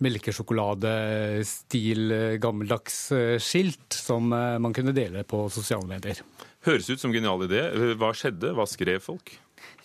melkesjokoladestil, 0.00 2.12
eh, 2.12 2.38
gammeldags 2.40 3.12
eh, 3.16 3.38
skilt 3.42 3.92
som 3.96 4.28
man 4.30 4.72
kunne 4.76 4.92
dele 4.96 5.24
på 5.28 5.48
sosiale 5.52 5.86
medier. 5.88 6.16
Høres 6.66 6.90
ut 6.92 7.00
som 7.00 7.12
genial 7.14 7.42
idé. 7.46 7.60
Hva 7.98 8.10
skjedde? 8.16 8.52
Hva 8.56 8.66
skrev 8.68 9.00
folk? 9.04 9.26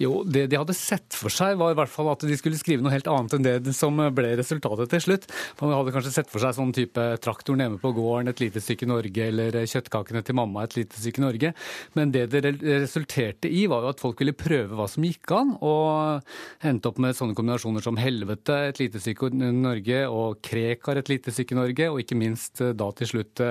Jo, 0.01 0.23
det 0.27 0.47
de 0.51 0.59
hadde 0.59 0.75
sett 0.75 1.15
for 1.15 1.31
seg, 1.31 1.55
var 1.59 1.71
i 1.71 1.77
hvert 1.77 1.91
fall 1.91 2.09
at 2.11 2.23
de 2.27 2.35
skulle 2.35 2.59
skrive 2.59 2.83
noe 2.83 2.91
helt 2.91 3.07
annet 3.07 3.37
enn 3.37 3.45
det 3.45 3.75
som 3.75 3.95
ble 4.15 4.33
resultatet 4.35 4.91
til 4.91 5.03
slutt. 5.03 5.27
Man 5.61 5.71
hadde 5.71 5.93
kanskje 5.95 6.13
sett 6.17 6.31
for 6.31 6.43
seg 6.43 6.57
sånn 6.57 6.73
type 6.75 7.05
traktoren 7.23 7.63
hjemme 7.63 7.79
på 7.79 7.93
gården, 7.95 8.31
et 8.31 8.43
lite 8.43 8.63
stykke 8.63 8.89
Norge, 8.89 9.29
eller 9.29 9.55
kjøttkakene 9.63 10.23
til 10.25 10.37
mamma, 10.37 10.65
et 10.65 10.75
lite 10.75 10.99
stykke 10.99 11.23
Norge. 11.23 11.53
Men 11.95 12.11
det 12.11 12.25
det 12.33 12.43
resulterte 12.83 13.47
i, 13.47 13.65
var 13.71 13.85
jo 13.85 13.93
at 13.93 14.03
folk 14.03 14.19
ville 14.19 14.35
prøve 14.35 14.75
hva 14.75 14.87
som 14.91 15.05
gikk 15.07 15.31
an, 15.35 15.55
og 15.63 16.65
endte 16.65 16.91
opp 16.91 16.99
med 17.03 17.15
sånne 17.15 17.37
kombinasjoner 17.37 17.85
som 17.85 17.99
helvete, 17.99 18.59
et 18.71 18.81
lite 18.83 18.99
stykke 19.03 19.31
Norge, 19.35 20.01
og 20.11 20.41
Krekar, 20.45 20.99
et 20.99 21.11
lite 21.11 21.31
stykke 21.35 21.57
Norge, 21.57 21.89
og 21.91 22.03
ikke 22.03 22.19
minst 22.19 22.59
da 22.75 22.91
til 22.99 23.13
slutt 23.13 23.43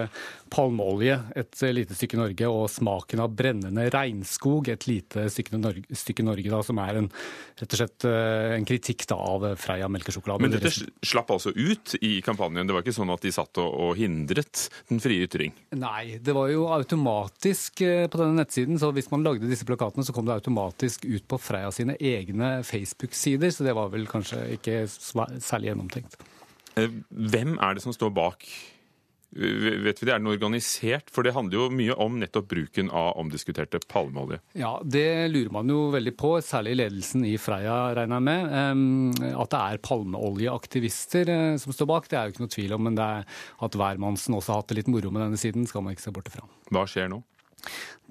palmeolje, 0.53 1.19
et 1.41 1.65
lite 1.73 1.97
stykke 1.97 2.21
Norge, 2.21 2.53
og 2.53 2.69
smaken 2.73 3.25
av 3.25 3.33
brennende 3.35 3.89
regnskog, 3.95 4.69
et 4.69 4.89
lite 4.91 5.27
stykke 5.33 5.57
Norge. 5.57 5.89
Stykke 6.15 6.27
Norge 6.29 6.53
da, 6.53 6.61
som 6.65 6.79
er 6.83 7.01
en, 7.01 7.09
rett 7.59 7.75
og 7.75 7.81
slett 7.81 8.07
eh, 8.09 8.55
en 8.55 8.67
kritikk 8.69 9.07
da, 9.11 9.19
av 9.19 9.47
Freia 9.61 9.89
melkesjokolade. 9.91 10.45
Men 10.47 10.55
dette 10.55 10.73
slapp 11.05 11.33
altså 11.35 11.51
ut 11.51 11.97
i 12.01 12.21
kampanjen? 12.25 12.69
Det 12.69 12.77
var 12.77 12.85
ikke 12.87 12.95
sånn 12.97 13.13
at 13.15 13.25
de 13.25 13.33
satt 13.35 13.61
og, 13.63 13.71
og 13.89 13.99
hindret 13.99 14.69
den 14.91 15.03
frie 15.03 15.27
ytring? 15.27 15.55
Nei, 15.77 16.21
det 16.23 16.37
var 16.37 16.53
jo 16.53 16.69
automatisk 16.75 17.83
eh, 17.85 18.07
på 18.11 18.21
denne 18.21 18.45
nettsiden. 18.45 18.79
så 18.81 18.93
Hvis 18.95 19.11
man 19.13 19.27
lagde 19.27 19.51
disse 19.51 19.67
plakatene, 19.69 20.07
så 20.07 20.15
kom 20.15 20.29
det 20.29 20.39
automatisk 20.39 21.09
ut 21.09 21.27
på 21.29 21.41
Freia 21.43 21.73
sine 21.75 21.99
egne 21.99 22.61
Facebook-sider. 22.67 23.53
Så 23.55 23.67
det 23.67 23.75
var 23.77 23.91
vel 23.95 24.07
kanskje 24.11 24.45
ikke 24.59 24.85
særlig 24.89 25.73
gjennomtenkt. 25.73 26.17
Eh, 26.79 26.91
hvem 27.11 27.59
er 27.63 27.77
det 27.77 27.85
som 27.85 27.95
står 27.95 28.15
bak 28.15 28.47
Vet 29.35 29.99
vi 30.03 30.07
det, 30.07 30.13
Er 30.15 30.21
den 30.23 30.31
organisert? 30.31 31.11
For 31.11 31.27
det 31.27 31.35
handler 31.35 31.59
jo 31.59 31.75
mye 31.75 31.97
om 31.99 32.21
nettopp 32.21 32.47
bruken 32.53 32.91
av 32.95 33.19
omdiskuterte 33.19 33.81
palmeolje. 33.91 34.39
Ja, 34.59 34.77
det 34.85 35.29
lurer 35.33 35.51
man 35.55 35.71
jo 35.71 35.89
veldig 35.95 36.15
på, 36.21 36.37
særlig 36.45 36.77
ledelsen 36.79 37.27
i 37.27 37.35
Freia, 37.41 37.95
regner 37.99 38.21
jeg 38.21 38.29
med. 38.29 39.35
At 39.35 39.53
det 39.55 39.63
er 39.63 39.83
palmeoljeaktivister 39.91 41.35
eh, 41.35 41.59
som 41.63 41.75
står 41.75 41.91
bak, 41.91 42.09
det 42.11 42.19
er 42.19 42.29
jo 42.29 42.35
ikke 42.35 42.47
noe 42.47 42.55
tvil 42.55 42.77
om. 42.79 42.87
Men 42.87 42.99
det 42.99 43.11
er 43.19 43.29
at 43.67 43.79
hvermannsen 43.81 44.39
også 44.39 44.55
har 44.55 44.63
hatt 44.63 44.71
det 44.71 44.83
litt 44.83 44.93
moro 44.93 45.11
med 45.11 45.27
denne 45.27 45.41
siden, 45.41 45.67
skal 45.67 45.85
man 45.85 45.97
ikke 45.97 46.07
se 46.07 46.15
bort 46.15 46.31
ifra. 46.31 46.47
Hva 46.71 46.87
skjer 46.91 47.11
nå? 47.11 47.25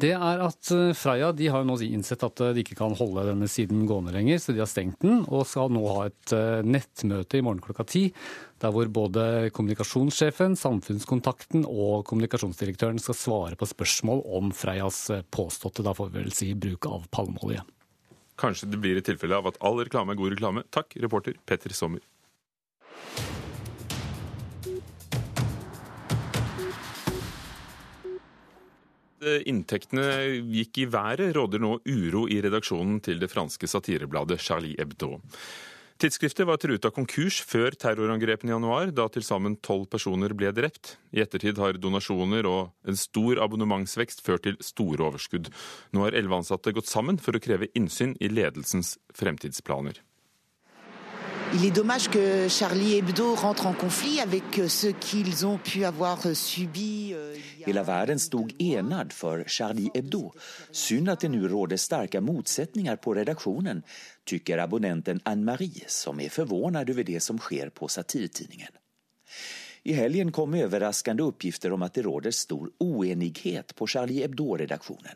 Det 0.01 0.09
er 0.15 0.41
at 0.41 0.69
eh, 0.73 0.95
Freia 0.97 1.29
de 1.37 1.49
har 1.53 1.65
nå 1.67 1.75
innsett 1.85 2.23
at 2.25 2.41
eh, 2.41 2.53
de 2.55 2.63
ikke 2.63 2.77
kan 2.79 2.95
holde 2.97 3.27
denne 3.27 3.49
siden 3.51 3.83
gående 3.89 4.13
lenger, 4.15 4.39
så 4.41 4.55
de 4.55 4.63
har 4.63 4.69
stengt 4.69 5.03
den. 5.05 5.21
Og 5.29 5.45
skal 5.49 5.69
nå 5.73 5.83
ha 5.85 6.07
et 6.09 6.33
eh, 6.33 6.65
nettmøte 6.65 7.37
i 7.37 7.43
morgen 7.45 7.61
klokka 7.61 7.85
ti, 7.85 8.07
der 8.63 8.73
hvor 8.73 8.89
både 8.89 9.51
kommunikasjonssjefen, 9.53 10.57
samfunnskontakten 10.57 11.67
og 11.69 12.07
kommunikasjonsdirektøren 12.09 13.01
skal 13.03 13.19
svare 13.19 13.59
på 13.59 13.69
spørsmål 13.69 14.25
om 14.39 14.49
Freias 14.55 15.05
påståtte, 15.33 15.85
da 15.85 15.93
får 15.97 16.09
vi 16.09 16.23
vel 16.23 16.33
si, 16.33 16.49
bruk 16.57 16.89
av 16.89 17.05
palmeolje. 17.13 17.61
Kanskje 18.41 18.71
det 18.73 18.81
blir 18.81 18.97
et 18.97 19.05
tilfelle 19.05 19.37
av 19.37 19.51
at 19.51 19.61
all 19.61 19.77
reklame 19.83 20.15
er 20.15 20.19
god 20.23 20.33
reklame. 20.33 20.65
Takk, 20.73 20.97
reporter 21.05 21.37
Petter 21.45 21.75
Sommer. 21.77 22.01
Eh, 29.23 29.43
inntektene 29.47 30.05
gikk 30.51 30.81
i 30.83 30.89
været, 30.91 31.31
råder 31.35 31.61
nå 31.63 31.77
uro 31.87 32.25
i 32.27 32.41
redaksjonen 32.43 32.99
til 33.03 33.21
det 33.21 33.29
franske 33.31 33.69
satirebladet 33.71 34.41
Charlie 34.41 34.75
Hebdo. 34.79 35.15
Tidsskriftet 36.01 36.47
var 36.49 36.57
truet 36.59 36.83
av 36.83 36.91
konkurs 36.91 37.37
før 37.47 37.77
terrorangrepene 37.79 38.51
i 38.51 38.55
januar, 38.55 38.91
da 38.91 39.05
til 39.13 39.23
sammen 39.23 39.55
tolv 39.63 39.85
personer 39.93 40.33
ble 40.35 40.51
drept. 40.51 40.97
I 41.15 41.21
ettertid 41.23 41.61
har 41.61 41.79
donasjoner 41.79 42.49
og 42.49 42.73
en 42.89 42.99
stor 42.99 43.39
abonnementsvekst 43.45 44.25
ført 44.25 44.43
til 44.49 44.57
store 44.59 45.05
overskudd. 45.07 45.47
Nå 45.93 46.03
har 46.03 46.17
elleve 46.17 46.41
ansatte 46.41 46.75
gått 46.75 46.91
sammen 46.91 47.21
for 47.21 47.37
å 47.37 47.43
kreve 47.43 47.71
innsyn 47.77 48.17
i 48.19 48.31
ledelsens 48.33 48.97
fremtidsplaner. 49.15 50.01
Il 51.55 51.65
est 51.65 51.75
dommage 51.75 52.09
que 52.09 52.47
Charlie 52.49 52.97
Hebdo 52.97 53.35
rentre 53.35 53.67
en 53.67 53.73
konflikt 53.73 54.19
avec 54.19 54.57
euh, 54.57 54.67
ce 54.67 54.87
qu'ils 54.87 55.45
ont 55.45 55.59
pu 55.59 55.85
avoir 55.85 56.25
euh, 56.25 56.33
subi. 56.33 57.13
Euh, 57.13 57.35
Hela 57.67 57.83
världen 57.83 58.19
stod 58.19 58.53
enad 58.59 59.13
för 59.13 59.43
Charlie 59.47 59.91
Hebdo. 59.93 60.33
Synd 60.71 61.09
att 61.09 61.19
det 61.19 61.29
nu 61.29 61.47
råder 61.47 61.77
starka 61.77 62.21
motsättningar 62.21 62.95
på 62.95 63.13
redaktionen, 63.13 63.83
tycker 64.25 64.57
abonnenten 64.57 65.19
Anne-Marie 65.25 65.83
som 65.87 66.19
är 66.19 66.29
förvånad 66.29 66.89
över 66.89 67.03
det 67.03 67.19
som 67.19 67.37
sker 67.37 67.69
på 67.69 67.87
satirtidningen. 67.87 68.71
I 69.83 69.93
helgen 69.93 70.31
kom 70.31 70.53
överraskande 70.53 71.23
uppgifter 71.23 71.71
om 71.71 71.81
att 71.81 71.93
det 71.93 72.01
råder 72.01 72.31
stor 72.31 72.71
oenighet 72.77 73.75
på 73.75 73.87
Charlie 73.87 74.21
Hebdo-redaktionen. 74.21 75.15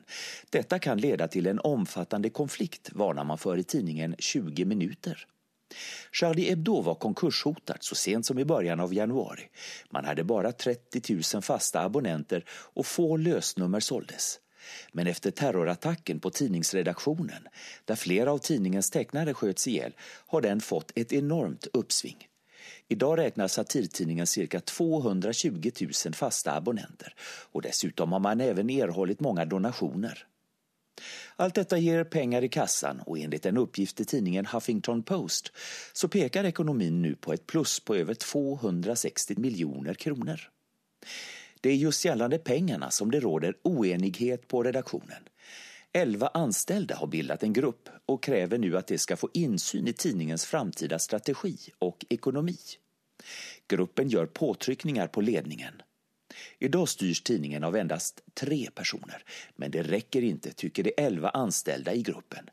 Detta 0.50 0.80
kan 0.80 0.98
leda 0.98 1.28
till 1.28 1.48
en 1.48 1.60
omfattande 1.60 2.30
konflikt, 2.30 2.90
varnar 2.94 3.24
man 3.24 3.38
för 3.38 3.58
i 3.58 3.64
tidningen 3.64 4.16
20 4.20 4.66
minuter. 4.66 5.28
Charlie 6.12 6.50
Hebdo 6.50 6.82
var 6.82 6.96
konkurshotat 6.96 7.84
så 7.84 7.96
sent 7.96 8.26
som 8.26 8.40
i 8.40 8.46
början 8.46 8.80
av 8.80 8.94
januari. 8.94 9.50
Man 9.90 10.06
hade 10.06 10.24
bara 10.24 10.52
30 10.52 11.14
000 11.34 11.42
fasta 11.42 11.82
abonnenter 11.82 12.46
och 12.50 12.86
få 12.86 13.18
lösnummer 13.18 13.80
såldes. 13.80 14.40
Men 14.92 15.08
efter 15.08 15.32
terrorattacken 15.32 16.20
på 16.20 16.30
tidningsredaktionen, 16.30 17.48
där 17.86 17.96
flera 17.96 18.32
av 18.32 18.38
tidningens 18.38 18.90
tecknare 18.90 19.34
sköts 19.34 19.68
ihjäl, 19.68 19.94
har 20.28 20.42
den 20.42 20.62
fått 20.62 20.92
ett 20.96 21.14
enormt 21.14 21.68
uppsving. 21.74 22.28
Idag 22.88 23.18
räknar 23.18 23.48
satirtidningen 23.48 24.28
cirka 24.28 24.60
220 24.60 25.72
000 26.06 26.14
fasta 26.14 26.56
abonnenter 26.56 27.14
och 27.52 27.62
dessutom 27.62 28.12
har 28.12 28.20
man 28.20 28.42
även 28.42 28.70
erhållit 28.70 29.20
många 29.20 29.46
donationer. 29.46 30.28
Alt 31.36 31.56
dette 31.56 31.80
gir 31.80 32.04
pengar 32.04 32.44
i 32.44 32.50
kassan 32.50 33.02
og 33.06 33.20
enligt 33.20 33.46
en 33.46 33.58
uppgift 33.58 34.00
i 34.02 34.06
tidningen 34.06 34.46
Huffington 34.46 35.04
Post 35.04 35.52
så 35.94 36.08
pekar 36.08 36.44
ekonomin 36.44 37.02
nu 37.02 37.16
på 37.16 37.34
et 37.34 37.48
plus 37.48 37.80
på 37.80 37.94
over 37.94 38.14
260 38.14 39.38
miljoner 39.38 39.94
kroner. 39.94 40.50
Det 41.62 41.70
är 41.70 41.76
just 41.76 42.06
gällande 42.06 42.38
pengarna 42.38 42.92
som 42.92 43.12
det 43.12 43.20
råder 43.20 43.58
oenighet 43.64 44.48
på 44.48 44.64
redaktionen. 44.64 45.24
Elva 45.94 46.28
anställda 46.28 46.96
har 46.96 47.08
bildat 47.08 47.44
en 47.44 47.54
grupp 47.54 47.90
og 48.06 48.24
krever 48.24 48.58
nu 48.58 48.78
at 48.78 48.88
de 48.88 48.98
skal 48.98 49.18
få 49.18 49.30
insyn 49.34 49.88
i 49.88 49.94
tidningens 49.94 50.46
framtida 50.46 51.00
strategi 51.00 51.56
og 51.80 52.06
ekonomi. 52.10 52.58
Gruppen 53.68 54.10
gjør 54.10 54.26
påtryckningar 54.26 55.08
på 55.08 55.22
ledningen. 55.22 55.82
I 56.60 56.68
dag 56.68 56.90
styrs 56.90 57.22
tidningen 57.22 57.64
av 57.64 57.76
endast 57.76 58.22
tre 58.34 58.70
personer, 58.76 59.24
men 59.56 59.72
det 59.72 59.84
räcker 59.84 60.24
ikke, 60.24 60.54
tycker 60.54 60.84
de 60.84 60.94
elva 60.98 61.30
anställda 61.30 61.94
i 61.94 62.02
gruppen. 62.02 62.50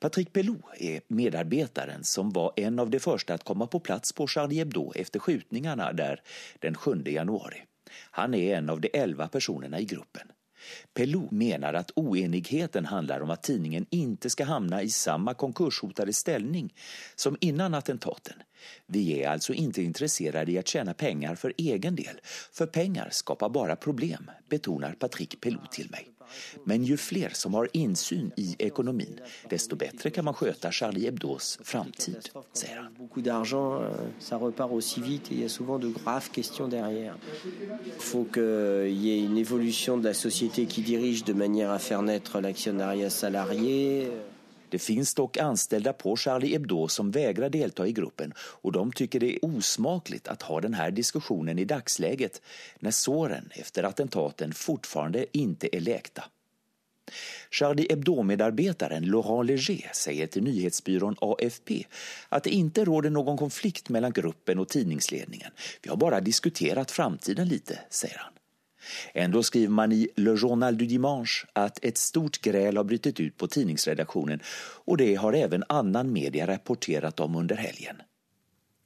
Patrick 0.00 0.32
Pelou 0.32 0.58
er 0.76 1.00
medarbetaren 1.08 2.04
som 2.04 2.30
var 2.30 2.52
en 2.56 2.78
av 2.78 2.90
de 2.90 3.00
første 3.00 3.34
å 3.34 3.44
komme 3.46 3.66
på 3.66 3.80
plats 3.80 4.12
på 4.12 4.26
Charlie 4.28 4.60
Hebdo 4.60 4.92
efter 4.96 5.20
skjutningarna 5.20 5.92
där 5.92 6.20
den 6.60 6.74
7 6.74 7.02
januari. 7.06 7.62
Han 8.18 8.34
er 8.34 8.56
en 8.56 8.70
av 8.70 8.80
de 8.80 8.90
elva 8.98 9.28
personerna 9.28 9.80
i 9.80 9.84
gruppen. 9.84 10.32
Pelou 10.94 11.28
mener 11.30 11.74
at 11.74 11.92
oenigheten 11.96 12.86
handler 12.86 13.24
om 13.24 13.32
at 13.34 13.42
tidningen 13.48 13.86
ikke 13.90 14.30
skal 14.30 14.50
hamna 14.50 14.82
i 14.82 14.90
samme 14.90 15.34
konkurshotade 15.34 16.12
ställning 16.12 16.72
som 17.16 17.36
innan 17.40 17.74
attentaten. 17.74 18.42
Vi 18.86 19.04
er 19.18 19.32
altså 19.32 19.56
ikke 19.58 19.82
intresserade 19.82 20.52
i 20.52 20.58
å 20.60 20.66
tjene 20.66 20.94
pengar 20.94 21.40
for 21.40 21.54
egen 21.58 21.98
del, 21.98 22.20
for 22.24 22.70
pengar 22.70 23.10
skaper 23.10 23.50
bare 23.50 23.76
problem, 23.76 24.30
betonar 24.48 24.94
Patrick 25.00 25.40
Pelou 25.40 25.66
til 25.72 25.90
meg. 25.90 26.11
Men 26.64 26.84
ju 26.84 26.96
fler 26.96 27.30
som 27.34 27.54
har 27.54 27.68
insyn 27.72 28.32
i 28.36 28.56
ekonomin, 28.58 29.20
desto 29.50 29.76
bättre 29.76 30.10
kan 30.10 30.24
man 30.24 30.34
sköta 30.34 30.72
Charlie 30.72 31.04
Hebdos 31.04 31.58
framtid, 31.62 32.28
säger 32.52 32.76
han. 32.76 32.92
Beaucoup 32.98 33.22
d'argent, 33.22 33.82
euh, 33.82 33.88
ça 34.18 34.36
repart 34.36 34.72
aussi 34.72 35.00
vite 35.00 35.30
et 35.30 35.34
il 35.34 35.40
y 35.40 35.44
a 35.44 35.48
souvent 35.48 35.78
de 35.78 35.88
graves 35.88 36.30
questions 36.30 36.68
derrière. 36.68 37.16
Il 37.86 38.02
faut 38.02 38.24
qu'il 38.24 38.98
y 39.04 39.10
ait 39.10 39.24
une 39.24 39.38
évolution 39.38 39.98
de 39.98 40.04
la 40.04 40.14
société 40.14 40.66
qui 40.66 40.82
dirige 40.82 41.24
de 41.24 41.32
manière 41.32 41.70
à 41.70 41.78
faire 41.78 42.02
naître 42.02 42.40
l'actionnariat 42.40 43.10
salarié. 43.10 44.10
Det 44.72 44.78
finns 44.78 45.14
dock 45.14 45.36
anställda 45.36 45.92
på 45.92 46.16
Charlie 46.16 46.52
Hebdo 46.52 46.88
som 46.88 47.10
vägrar 47.10 47.48
delta 47.48 47.86
i 47.86 47.92
gruppen 47.92 48.32
och 48.36 48.72
de 48.72 48.92
tycker 48.92 49.20
det 49.20 49.34
är 49.34 49.44
osmakligt 49.44 50.28
att 50.28 50.42
ha 50.42 50.60
den 50.60 50.74
här 50.74 50.90
diskussionen 50.90 51.58
i 51.58 51.64
dagsläget 51.64 52.42
när 52.78 52.90
såren 52.90 53.50
efter 53.54 53.82
attentaten 53.82 54.52
fortfarande 54.52 55.26
inte 55.32 55.76
är 55.76 55.80
läkta. 55.80 56.24
Charlie 57.50 57.86
Hebdo-medarbetaren 57.90 59.04
Laurent 59.04 59.46
Leger 59.46 59.90
säger 59.94 60.26
till 60.26 60.42
nyhetsbyrån 60.42 61.16
AFP 61.20 61.86
att 62.28 62.44
det 62.44 62.50
inte 62.50 62.84
råder 62.84 63.10
någon 63.10 63.36
konflikt 63.36 63.88
mellan 63.88 64.12
gruppen 64.12 64.58
och 64.58 64.68
tidningsledningen. 64.68 65.50
Vi 65.82 65.90
har 65.90 65.96
bara 65.96 66.20
diskuterat 66.20 66.90
framtiden 66.90 67.48
lite, 67.48 67.78
säger 67.90 68.18
han. 68.18 68.32
Ändå 69.14 69.42
skriver 69.42 69.72
man 69.72 69.92
i 69.92 70.08
Le 70.16 70.36
Journal 70.36 70.76
du 70.76 70.86
Dimanche 70.86 71.46
at 71.52 71.78
et 71.82 71.98
stort 71.98 72.40
gräl 72.40 72.76
har 72.76 72.84
brutit 72.84 73.20
ut 73.20 73.36
på 73.36 73.46
tidningsredaktionen 73.46 74.40
og 74.84 74.98
det 74.98 75.14
har 75.14 75.32
även 75.32 75.64
annan 75.68 76.12
media 76.12 76.46
rapporterat 76.46 77.20
om 77.20 77.36
under 77.36 77.56
helgen. 77.56 78.02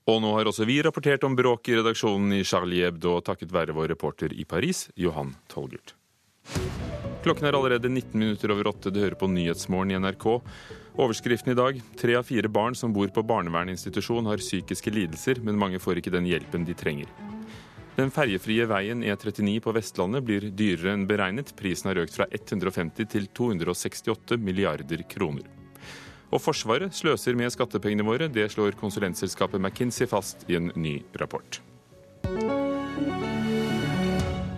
Og 0.06 0.22
nå 0.22 0.32
har 0.36 0.46
også 0.46 0.64
vi 0.64 0.78
rapportert 0.82 1.24
om 1.26 1.34
bråk 1.36 1.68
i 1.68 1.76
redaksjonen 1.80 2.36
i 2.36 2.44
Charlie 2.46 2.84
Hebdo 2.86 3.18
takket 3.26 3.50
være 3.52 3.74
vår 3.74 3.88
reporter 3.96 4.32
i 4.32 4.44
Paris, 4.44 4.86
Johan 4.94 5.34
Tolgert. 5.50 5.96
Klokken 7.26 7.48
er 7.48 7.56
allerede 7.58 7.90
19 7.90 8.14
minutter 8.14 8.52
over 8.54 8.68
åtte. 8.70 8.92
Du 8.94 9.00
hører 9.02 9.18
på 9.18 9.26
Nyhetsmorgen 9.26 9.90
i 9.90 9.98
NRK. 9.98 10.26
Overskriften 10.94 11.52
i 11.52 11.58
dag 11.58 11.80
tre 11.98 12.14
av 12.14 12.28
fire 12.28 12.48
barn 12.48 12.78
som 12.78 12.94
bor 12.94 13.10
på 13.10 13.26
barnevernsinstitusjon 13.26 14.30
har 14.30 14.38
psykiske 14.38 14.94
lidelser, 14.94 15.42
men 15.42 15.58
mange 15.58 15.82
får 15.82 15.98
ikke 15.98 16.14
den 16.14 16.30
hjelpen 16.30 16.68
de 16.68 16.78
trenger. 16.78 17.10
Den 17.96 18.10
ferjefrie 18.12 18.66
veien 18.68 19.00
E39 19.00 19.60
på 19.64 19.72
Vestlandet 19.72 20.24
blir 20.26 20.50
dyrere 20.52 20.92
enn 20.92 21.06
beregnet. 21.08 21.54
Prisen 21.56 21.88
har 21.88 22.02
økt 22.02 22.18
fra 22.18 22.26
150 22.28 23.08
til 23.08 23.28
268 23.32 24.36
milliarder 24.36 25.00
kroner. 25.08 25.46
Og 26.28 26.42
Forsvaret 26.44 26.92
sløser 26.92 27.38
med 27.38 27.54
skattepengene 27.54 28.04
våre. 28.04 28.28
Det 28.28 28.50
slår 28.52 28.76
konsulentselskapet 28.76 29.62
McKinsey 29.62 30.10
fast 30.10 30.44
i 30.50 30.58
en 30.60 30.68
ny 30.76 30.98
rapport. 31.16 31.62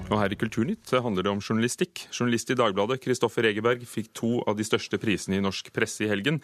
Og 0.09 0.17
her 0.17 0.33
i 0.33 0.41
Kulturnytt 0.41 0.91
handler 1.05 1.29
det 1.29 1.31
om 1.31 1.43
journalistikk. 1.45 2.09
Journalist 2.11 2.51
i 2.51 2.59
Dagbladet, 2.59 2.99
Kristoffer 3.05 3.47
Egeberg, 3.53 3.85
fikk 3.87 4.11
to 4.19 4.39
av 4.49 4.59
de 4.59 4.67
største 4.67 4.99
prisene 4.99 5.39
i 5.39 5.45
norsk 5.45 5.71
presse 5.77 6.03
i 6.03 6.11
helgen. 6.11 6.41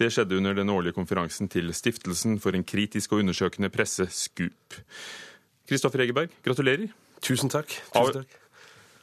Det 0.00 0.08
skjedde 0.14 0.38
under 0.38 0.56
den 0.56 0.70
årlige 0.72 0.96
konferansen 0.96 1.50
til 1.52 1.74
Stiftelsen 1.76 2.38
for 2.40 2.56
en 2.56 2.64
kritisk 2.64 3.12
og 3.12 3.26
undersøkende 3.26 3.74
presse, 3.74 4.08
SKUP. 4.08 4.78
Kristoffer 5.68 6.00
Egeberg, 6.04 6.32
gratulerer. 6.44 6.88
Tusen 7.24 7.52
takk. 7.52 7.74
Tusen 7.92 8.22
takk. 8.22 8.36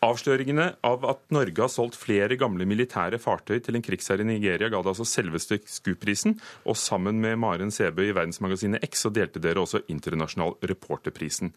Avsløringene 0.06 0.67
av 0.86 1.06
at 1.08 1.21
Norge 1.34 1.63
har 1.63 1.71
solgt 1.71 1.97
flere 1.97 2.38
gamle 2.38 2.65
militære 2.67 3.17
fartøy 3.21 3.58
til 3.63 3.78
en 3.78 3.86
krigsherre 3.86 4.25
i 4.25 4.28
Nigeria, 4.28 4.69
ga 4.69 4.82
det 4.84 4.91
altså 4.91 5.06
selveste 5.08 5.60
SKU-prisen, 5.65 6.39
Og 6.65 6.78
sammen 6.78 7.21
med 7.21 7.38
Maren 7.38 7.71
Sæbø 7.71 8.10
i 8.10 8.15
verdensmagasinet 8.15 8.84
X 8.86 9.06
så 9.06 9.10
delte 9.10 9.39
dere 9.39 9.62
også 9.62 9.82
Internasjonal 9.88 10.58
reporterprisen. 10.62 11.54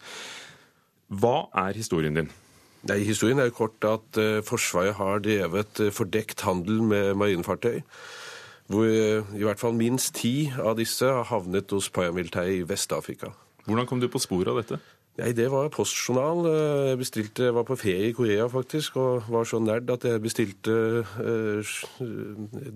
Hva 1.08 1.48
er 1.56 1.72
historien 1.76 2.14
din? 2.14 2.30
Nei, 2.88 3.02
Historien 3.04 3.40
er 3.40 3.48
jo 3.48 3.56
kort 3.58 3.84
at 3.84 4.20
uh, 4.20 4.40
Forsvaret 4.46 4.94
har 4.94 5.18
drevet 5.24 5.80
uh, 5.80 5.90
fordekt 5.90 6.44
handel 6.46 6.82
med 6.82 7.14
marinefartøy. 7.18 7.80
Hvor 8.68 8.84
uh, 8.84 9.34
i 9.34 9.44
hvert 9.44 9.60
fall 9.60 9.74
minst 9.74 10.14
ti 10.20 10.52
av 10.52 10.76
disse 10.78 11.04
har 11.04 11.26
havnet 11.32 11.72
hos 11.74 11.90
paramilitæret 11.90 12.60
i 12.60 12.68
Vest-Afrika. 12.68 13.32
Hvordan 13.66 13.88
kom 13.88 14.00
du 14.00 14.08
på 14.08 14.20
sporet 14.22 14.52
av 14.52 14.62
dette? 14.62 14.78
Nei, 15.18 15.32
Det 15.34 15.48
var 15.50 15.66
postjournal. 15.74 16.44
Jeg 16.46 16.98
bestilte, 17.00 17.48
jeg 17.48 17.54
var 17.56 17.64
på 17.66 17.76
ferie 17.76 18.10
i 18.10 18.14
Korea 18.14 18.44
faktisk, 18.46 18.96
og 19.02 19.26
var 19.34 19.48
så 19.50 19.58
nerd 19.58 19.90
at 19.90 20.04
jeg 20.06 20.22
bestilte 20.22 20.70
uh, 21.02 21.72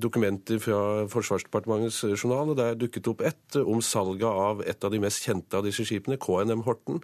dokumenter 0.03 0.59
fra 0.59 1.07
Forsvarsdepartementets 1.13 2.03
journal. 2.19 2.51
og 2.51 2.57
Der 2.59 2.75
dukket 2.75 3.07
opp 3.13 3.23
ett 3.23 3.61
om 3.63 3.79
salget 3.81 4.27
av 4.27 4.65
et 4.67 4.85
av 4.85 4.91
de 4.91 4.99
mest 4.99 5.23
kjente 5.23 5.55
av 5.57 5.63
disse 5.69 5.87
skipene, 5.87 6.19
KNM 6.19 6.67
Horten. 6.67 6.99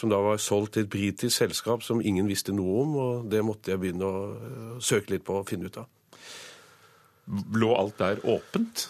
Som 0.00 0.08
da 0.08 0.16
var 0.16 0.40
solgt 0.40 0.78
til 0.78 0.88
et 0.88 0.92
britisk 0.96 1.36
selskap 1.36 1.84
som 1.84 2.00
ingen 2.00 2.28
visste 2.28 2.56
noe 2.56 2.80
om. 2.80 2.96
og 2.96 3.30
Det 3.30 3.44
måtte 3.44 3.74
jeg 3.74 3.84
begynne 3.84 4.08
å 4.08 4.80
søke 4.80 5.12
litt 5.12 5.28
på 5.28 5.42
og 5.42 5.48
finne 5.52 5.68
ut 5.68 5.76
av. 5.76 5.92
Lå 7.52 7.74
alt 7.76 7.98
der 8.00 8.24
åpent? 8.24 8.88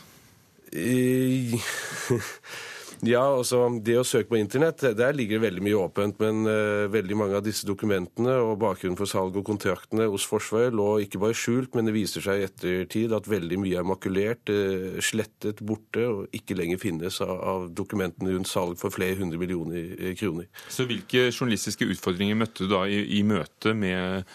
I... 0.71 1.59
Ja, 3.07 3.23
altså 3.23 3.63
Det 3.81 3.95
å 3.97 4.05
søke 4.05 4.35
på 4.35 4.39
internett, 4.41 4.83
der 4.97 5.15
ligger 5.17 5.39
det 5.39 5.47
veldig 5.47 5.63
mye 5.65 5.79
åpent. 5.81 6.19
Men 6.21 6.43
uh, 6.49 6.91
veldig 6.93 7.17
mange 7.17 7.39
av 7.39 7.45
disse 7.47 7.69
dokumentene 7.69 8.35
og 8.45 8.59
bakgrunnen 8.61 8.99
for 8.99 9.09
salg 9.09 9.39
og 9.41 9.47
kontraktene 9.49 10.09
hos 10.11 10.27
Forsvaret 10.29 10.75
lå 10.77 10.89
ikke 11.05 11.23
bare 11.23 11.37
skjult, 11.37 11.73
men 11.77 11.89
det 11.89 11.97
viser 11.97 12.25
seg 12.25 12.43
i 12.43 12.47
ettertid 12.49 13.15
at 13.17 13.31
veldig 13.31 13.61
mye 13.63 13.81
er 13.81 13.89
makulert, 13.89 14.53
uh, 14.53 15.01
slettet, 15.05 15.65
borte 15.65 16.05
og 16.11 16.37
ikke 16.37 16.59
lenger 16.59 16.83
finnes 16.83 17.21
av, 17.25 17.33
av, 17.39 17.67
dokumentene 17.77 18.35
rundt 18.35 18.51
salg 18.51 18.77
for 18.81 18.93
flere 18.93 19.17
hundre 19.21 19.41
millioner 19.41 20.13
kroner. 20.19 20.51
Så 20.69 20.85
hvilke 20.89 21.29
journalistiske 21.31 21.89
utfordringer 21.95 22.39
møtte 22.39 22.67
du 22.67 22.75
da 22.75 22.85
i, 22.91 23.01
i 23.21 23.25
møte 23.27 23.73
med, 23.77 24.29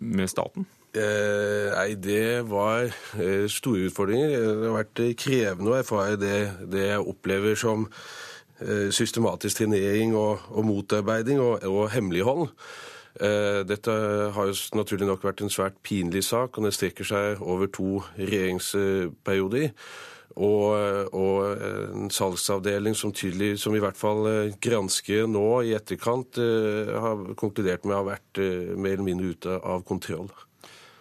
med 0.00 0.30
staten? 0.30 0.66
Eh, 0.90 1.70
nei, 1.70 1.94
det 1.94 2.50
var 2.50 2.88
eh, 3.14 3.46
store 3.46 3.86
utfordringer. 3.90 4.32
Det 4.34 4.66
har 4.66 4.78
vært 4.80 5.02
krevende 5.22 5.70
å 5.70 5.78
erfare 5.78 6.18
det, 6.18 6.38
det 6.72 6.88
jeg 6.88 7.08
opplever 7.12 7.58
som 7.58 7.86
eh, 8.58 8.88
systematisk 8.90 9.62
trenering 9.62 10.16
og, 10.18 10.48
og 10.50 10.66
motarbeiding 10.66 11.38
og, 11.44 11.62
og 11.70 11.92
hemmelighold. 11.94 12.48
Eh, 13.20 13.62
dette 13.66 13.94
har 14.34 14.50
jo 14.50 14.54
naturlig 14.78 15.06
nok 15.06 15.24
vært 15.26 15.42
en 15.44 15.52
svært 15.52 15.78
pinlig 15.86 16.24
sak, 16.26 16.58
og 16.58 16.66
den 16.66 16.74
strekker 16.74 17.06
seg 17.06 17.42
over 17.42 17.70
to 17.70 18.00
regjeringsperioder. 18.18 19.70
Og, 20.40 21.10
og, 21.14 21.62
en 21.98 22.10
salgsavdeling 22.14 22.94
som, 22.96 23.10
tydelig, 23.12 23.56
som 23.60 23.74
i 23.74 23.82
hvert 23.82 23.98
fall 23.98 24.26
eh, 24.30 24.52
gransker 24.62 25.26
nå 25.30 25.46
i 25.66 25.74
etterkant, 25.78 26.38
eh, 26.38 26.94
har 26.98 27.26
konkludert 27.38 27.86
med 27.86 27.94
å 27.94 28.02
ha 28.02 28.12
vært 28.12 28.42
mer 28.74 28.96
eller 28.96 29.06
mindre 29.06 29.34
ute 29.34 29.58
av 29.58 29.86
kontroll. 29.86 30.30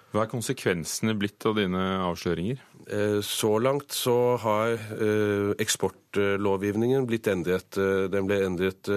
Hva 0.10 0.24
er 0.26 0.32
konsekvensene 0.32 1.13
blitt 1.17 1.45
av 1.45 1.60
dine 1.60 1.82
avsløringer? 2.02 2.63
Eh, 2.89 3.19
så 3.22 3.52
langt 3.62 3.93
så 3.93 4.15
har 4.41 4.72
eh, 4.74 5.52
eksportlovgivningen 5.62 7.06
blitt 7.06 7.30
endret. 7.30 7.78
Eh, 7.78 8.08
den 8.10 8.26
ble 8.26 8.39
endret 8.48 8.89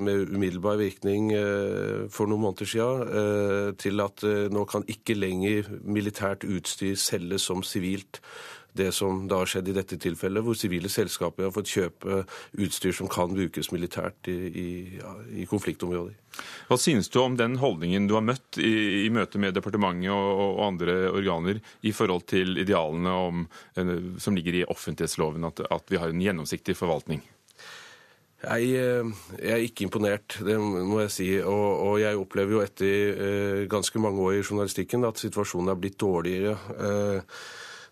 med 0.00 0.32
umiddelbar 0.32 0.80
virkning 0.80 1.28
for 2.14 2.30
noen 2.30 2.46
måneder 2.46 2.70
siden 2.70 3.76
til 3.80 4.00
at 4.04 4.24
nå 4.52 4.64
kan 4.70 4.86
ikke 4.88 5.16
lenger 5.18 5.68
militært 5.84 6.46
utstyr 6.48 6.96
selges 6.96 7.44
som 7.50 7.60
sivilt 7.66 8.22
det 8.74 8.90
som 8.94 9.24
da 9.30 9.40
har 9.42 9.50
skjedd 9.50 9.70
i 9.70 9.76
dette 9.76 9.98
tilfellet, 10.02 10.42
hvor 10.44 10.56
sivile 10.58 10.90
selskaper 10.90 11.46
har 11.46 11.54
fått 11.54 11.70
kjøpe 11.70 12.24
utstyr 12.64 12.94
som 12.96 13.10
kan 13.10 13.30
brukes 13.34 13.70
militært 13.74 14.30
i, 14.30 14.38
i, 14.50 14.68
ja, 14.98 15.14
i 15.30 15.46
konfliktområder. 15.50 16.16
Hva 16.68 16.78
synes 16.80 17.10
du 17.12 17.20
om 17.22 17.36
den 17.38 17.58
holdningen 17.62 18.08
du 18.10 18.16
har 18.16 18.24
møtt 18.26 18.58
i, 18.58 19.06
i 19.06 19.12
møte 19.14 19.38
med 19.38 19.54
departementet 19.54 20.10
og, 20.10 20.30
og, 20.34 20.64
andre 20.66 20.96
organer 21.12 21.60
i 21.86 21.94
forhold 21.94 22.26
til 22.30 22.58
idealene 22.58 23.14
om, 23.28 23.46
eh, 23.78 23.94
som 24.18 24.34
ligger 24.34 24.58
i 24.58 24.66
offentlighetsloven, 24.66 25.46
at, 25.50 25.62
at 25.70 25.94
vi 25.94 26.02
har 26.02 26.10
en 26.10 26.26
gjennomsiktig 26.26 26.76
forvaltning? 26.78 27.22
Jeg, 28.44 28.74
eh, 28.76 29.12
jeg, 29.38 29.50
er 29.54 29.64
ikke 29.64 29.86
imponert, 29.86 30.38
det 30.44 30.58
må 30.60 30.98
jeg 31.04 31.12
si. 31.14 31.28
Og, 31.40 31.68
og 31.86 32.00
jeg 32.02 32.18
opplever 32.20 32.58
jo 32.58 32.64
etter 32.64 33.20
eh, 33.28 33.60
ganske 33.70 34.02
mange 34.02 34.24
år 34.24 34.40
i 34.40 34.42
journalistikken 34.44 35.06
at 35.08 35.22
situasjonen 35.22 35.72
er 35.72 35.78
blitt 35.80 36.00
dårligere. 36.02 36.58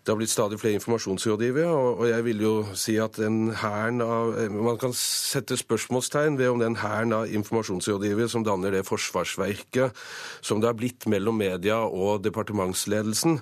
Det 0.03 0.11
har 0.11 0.17
blitt 0.19 0.33
stadig 0.33 0.57
flere 0.59 0.75
informasjonsrådgivere, 0.75 1.67
og, 1.71 2.01
jeg 2.09 2.23
vil 2.25 2.41
jo 2.43 2.53
si 2.75 2.97
at 2.99 3.15
den 3.15 3.53
hæren 3.55 4.01
av 4.03 4.33
Man 4.51 4.77
kan 4.77 4.91
sette 4.97 5.55
spørsmålstegn 5.55 6.35
ved 6.37 6.49
om 6.51 6.59
den 6.59 6.75
hæren 6.75 7.13
av 7.15 7.31
informasjonsrådgivere 7.31 8.27
som 8.29 8.43
danner 8.43 8.75
det 8.75 8.83
forsvarsverket 8.87 9.95
som 10.41 10.59
det 10.59 10.67
har 10.67 10.75
blitt 10.75 11.07
mellom 11.07 11.39
media 11.39 11.77
og 11.87 12.23
departementsledelsen, 12.25 13.39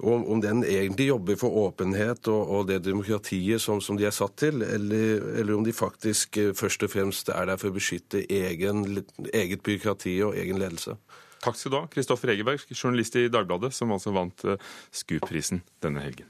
om, 0.00 0.24
om 0.24 0.40
den 0.40 0.64
egentlig 0.64 1.10
jobber 1.10 1.36
for 1.36 1.56
åpenhet 1.66 2.28
og, 2.32 2.48
og 2.48 2.68
det 2.68 2.80
demokratiet 2.84 3.60
som, 3.60 3.80
som, 3.84 3.98
de 4.00 4.08
er 4.08 4.16
satt 4.16 4.38
til, 4.40 4.62
eller, 4.64 5.20
eller, 5.36 5.54
om 5.54 5.64
de 5.64 5.76
faktisk 5.76 6.40
eh, 6.40 6.54
først 6.56 6.88
og 6.88 6.94
fremst 6.94 7.28
er 7.28 7.50
der 7.50 7.60
for 7.60 7.68
å 7.68 7.76
beskytte 7.76 8.24
egen, 8.24 9.02
eget 9.34 9.60
byråkrati 9.66 10.16
og 10.24 10.40
egen 10.40 10.62
ledelse. 10.62 10.96
Takk 11.40 11.56
skal 11.56 11.72
du 11.72 11.78
ha, 11.78 11.86
Kristoffer 11.88 12.34
Egeberg, 12.34 12.66
journalist 12.74 13.16
i 13.16 13.28
Dagbladet, 13.32 13.72
som 13.72 13.92
altså 13.94 14.12
vant 14.12 14.44
uh, 14.44 14.58
SKUP-prisen 14.92 15.62
denne 15.80 16.02
helgen. 16.04 16.28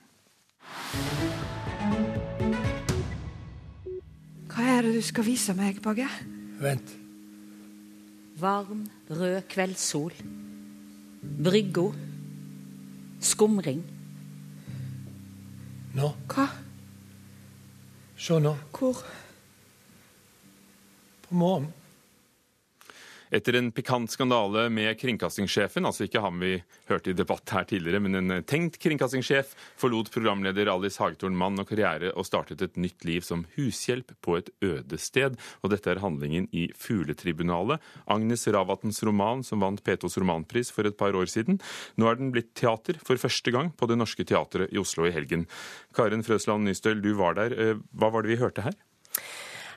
Hva 4.51 4.66
er 4.77 4.87
det 4.87 4.94
du 4.94 5.03
skal 5.03 5.27
vise 5.27 5.55
meg, 5.59 5.81
Bagge? 5.83 6.07
Vent. 6.62 6.94
Varm, 8.38 8.85
rød 9.11 9.42
kveldssol. 9.51 10.14
Brygga. 11.20 11.88
Skumring. 13.20 13.83
Nå. 15.99 16.12
Hva? 16.31 16.46
Se 18.20 18.38
nå. 18.38 18.55
Hvor? 18.79 19.03
På 21.27 21.35
morgenen. 21.35 21.80
Etter 23.31 23.55
en 23.55 23.69
pikant 23.71 24.11
skandale 24.11 24.64
med 24.75 24.97
kringkastingssjefen, 24.99 25.87
altså 25.87 26.09
ikke 26.09 26.23
han 26.25 26.40
vi 26.43 26.57
hørte 26.88 27.12
i 27.12 27.16
debatt 27.16 27.53
her 27.55 27.66
tidligere, 27.71 28.01
men 28.03 28.19
en 28.19 28.33
tenkt 28.43 28.81
kringkastingssjef, 28.83 29.53
forlot 29.79 30.11
programleder 30.11 30.71
Alice 30.73 30.99
Hagtorn 30.99 31.37
mann 31.38 31.61
og 31.62 31.69
karriere 31.71 32.11
og 32.16 32.27
startet 32.27 32.64
et 32.66 32.81
nytt 32.81 33.07
liv 33.07 33.23
som 33.27 33.45
hushjelp 33.55 34.11
på 34.27 34.35
et 34.40 34.51
øde 34.66 34.99
sted. 34.99 35.37
Og 35.62 35.71
dette 35.71 35.93
er 35.93 36.03
handlingen 36.03 36.49
i 36.51 36.66
Fugletribunalet, 36.75 37.79
Agnes 38.11 38.49
Ravatns 38.51 38.99
roman 39.07 39.45
som 39.47 39.62
vant 39.62 39.83
P2s 39.87 40.19
romanpris 40.19 40.75
for 40.75 40.90
et 40.90 40.99
par 40.99 41.14
år 41.14 41.31
siden. 41.31 41.61
Nå 41.95 42.11
er 42.11 42.19
den 42.19 42.33
blitt 42.35 42.57
teater 42.59 42.99
for 42.99 43.21
første 43.21 43.55
gang 43.55 43.71
på 43.71 43.87
Det 43.87 43.99
Norske 44.01 44.27
Teatret 44.27 44.75
i 44.75 44.83
Oslo 44.83 45.07
i 45.07 45.14
helgen. 45.14 45.47
Karen 45.95 46.27
Frøsland 46.27 46.66
Nystøl, 46.66 46.99
du 46.99 47.12
var 47.21 47.38
der. 47.38 47.55
Eh, 47.55 47.79
hva 47.95 48.11
var 48.11 48.27
det 48.27 48.35
vi 48.35 48.43
hørte 48.43 48.66
her? 48.66 48.75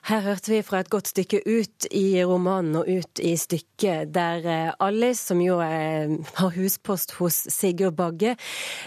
Her 0.03 0.19
hørte 0.19 0.51
vi 0.51 0.57
fra 0.67 0.81
et 0.83 0.89
godt 0.91 1.07
stykke 1.13 1.39
ut 1.47 1.85
i 1.95 2.19
romanen 2.27 2.75
og 2.75 2.89
ut 2.91 3.19
i 3.23 3.37
stykket, 3.39 4.09
der 4.11 4.47
eh, 4.51 4.71
Alice, 4.83 5.21
som 5.29 5.39
jo 5.39 5.61
er, 5.63 6.09
har 6.35 6.49
huspost 6.57 7.13
hos 7.21 7.37
Sigurd 7.47 7.95
Bagge, 7.95 8.33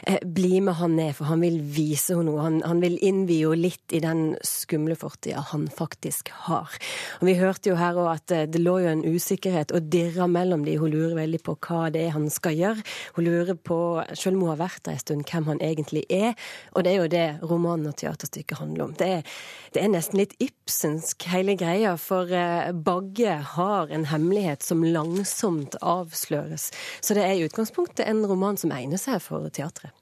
eh, 0.04 0.18
blir 0.20 0.60
med 0.66 0.76
han 0.76 0.92
ned, 0.98 1.14
for 1.16 1.30
han 1.30 1.40
vil 1.40 1.56
vise 1.72 2.12
henne 2.12 2.28
noe. 2.28 2.42
Han, 2.44 2.58
han 2.68 2.82
vil 2.84 2.98
innvie 3.00 3.46
henne 3.48 3.62
litt 3.62 3.94
i 3.96 4.02
den 4.04 4.34
skumle 4.44 4.92
fortida 5.00 5.40
han 5.54 5.64
faktisk 5.72 6.34
har. 6.50 6.76
Og 7.22 7.24
Vi 7.30 7.36
hørte 7.40 7.72
jo 7.72 7.78
her 7.80 7.96
òg 7.96 8.10
at 8.12 8.36
eh, 8.36 8.44
det 8.52 8.60
lå 8.60 8.76
jo 8.84 8.92
en 8.92 9.06
usikkerhet 9.08 9.72
og 9.72 9.88
dirra 9.88 10.28
mellom 10.28 10.68
de. 10.68 10.76
Hun 10.76 10.92
lurer 10.92 11.16
veldig 11.22 11.40
på 11.48 11.56
hva 11.56 11.86
det 11.96 12.04
er 12.10 12.14
han 12.18 12.28
skal 12.28 12.60
gjøre. 12.60 12.84
Hun 13.16 13.30
lurer 13.30 13.56
på, 13.56 13.80
selv 14.12 14.36
om 14.36 14.44
hun 14.44 14.52
har 14.52 14.60
vært 14.66 14.84
der 14.84 15.00
en 15.00 15.06
stund, 15.06 15.24
hvem 15.32 15.48
han 15.54 15.64
egentlig 15.64 16.04
er. 16.12 16.36
Og 16.76 16.84
det 16.84 16.92
er 16.92 17.00
jo 17.00 17.08
det 17.16 17.26
romanen 17.40 17.88
og 17.94 17.96
teaterstykket 18.04 18.60
handler 18.60 18.90
om. 18.90 18.94
Det 19.00 19.12
er, 19.16 19.36
det 19.72 19.80
er 19.80 19.92
nesten 19.96 20.20
litt 20.20 20.36
Ibsens 20.44 21.05
fransk, 21.06 21.26
hele 21.30 21.54
greia, 21.54 21.96
for 21.96 22.30
eh, 22.32 22.72
Bagge 22.72 23.42
har 23.54 23.90
en 23.90 24.06
hemmelighet 24.06 24.62
som 24.62 24.82
langsomt 24.82 25.76
avsløres. 25.80 26.72
Så 27.00 27.14
det 27.14 27.22
er 27.22 27.34
i 27.36 27.44
utgangspunktet 27.46 28.06
en 28.06 28.26
roman 28.26 28.56
som 28.56 28.72
egner 28.72 28.98
seg 28.98 29.20
for 29.22 29.48
teatret. 29.50 29.92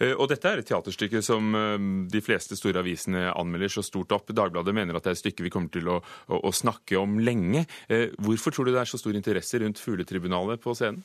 Eh, 0.00 0.12
og 0.12 0.28
dette 0.28 0.48
er 0.48 0.60
et 0.60 0.66
teaterstykke 0.68 1.22
som 1.22 1.54
eh, 1.54 1.78
de 2.10 2.20
fleste 2.20 2.56
store 2.56 2.80
avisene 2.80 3.32
anmelder 3.32 3.68
så 3.68 3.82
stort 3.82 4.12
opp. 4.12 4.32
Dagbladet 4.32 4.74
mener 4.74 4.96
at 4.96 5.04
det 5.04 5.14
er 5.14 5.16
et 5.16 5.24
stykke 5.24 5.46
vi 5.46 5.50
kommer 5.50 5.70
til 5.72 5.88
å, 5.88 6.00
å, 6.28 6.42
å 6.44 6.52
snakke 6.52 6.98
om 6.98 7.18
lenge. 7.20 7.64
Hvorfor 8.20 8.52
tror 8.52 8.66
du 8.66 8.74
det 8.74 8.82
er 8.82 8.90
så 8.90 9.00
stor 9.00 9.16
interesse 9.16 9.58
rundt 9.60 9.80
Fugletribunalet 9.80 10.60
på 10.60 10.74
scenen? 10.76 11.02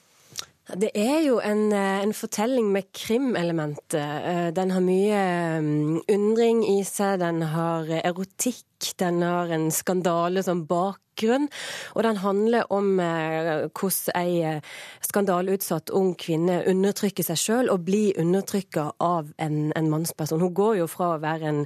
Det 0.66 0.90
er 0.98 1.20
jo 1.22 1.36
en, 1.46 1.70
en 1.70 2.12
fortelling 2.18 2.72
med 2.74 2.88
krimelementer. 2.90 4.50
Den 4.58 4.74
har 4.74 4.82
mye 4.82 5.20
mm, 5.62 6.00
undring 6.10 6.64
i 6.66 6.80
seg, 6.88 7.20
den 7.22 7.44
har 7.54 7.92
erotikk 8.02 8.66
den 9.00 9.22
har 9.24 9.52
en 9.54 9.70
skandale 9.72 10.44
som 10.44 10.66
bakgrunn, 10.68 11.48
og 11.96 12.04
den 12.04 12.20
handler 12.22 12.66
om 12.74 13.00
eh, 13.00 13.68
hvordan 13.72 14.18
ei 14.20 14.42
eh, 14.44 14.74
skandaleutsatt 15.06 15.94
ung 15.96 16.14
kvinne 16.20 16.62
undertrykker 16.68 17.26
seg 17.26 17.40
sjøl 17.40 17.72
og 17.74 17.86
blir 17.88 18.18
undertrykka 18.22 18.88
av 19.04 19.32
en, 19.42 19.72
en, 19.76 19.90
mannsperson. 19.92 20.44
Hun 20.44 20.56
går 20.58 20.82
jo 20.82 20.90
fra 20.92 21.14
å 21.16 21.22
være 21.24 21.52
en, 21.52 21.62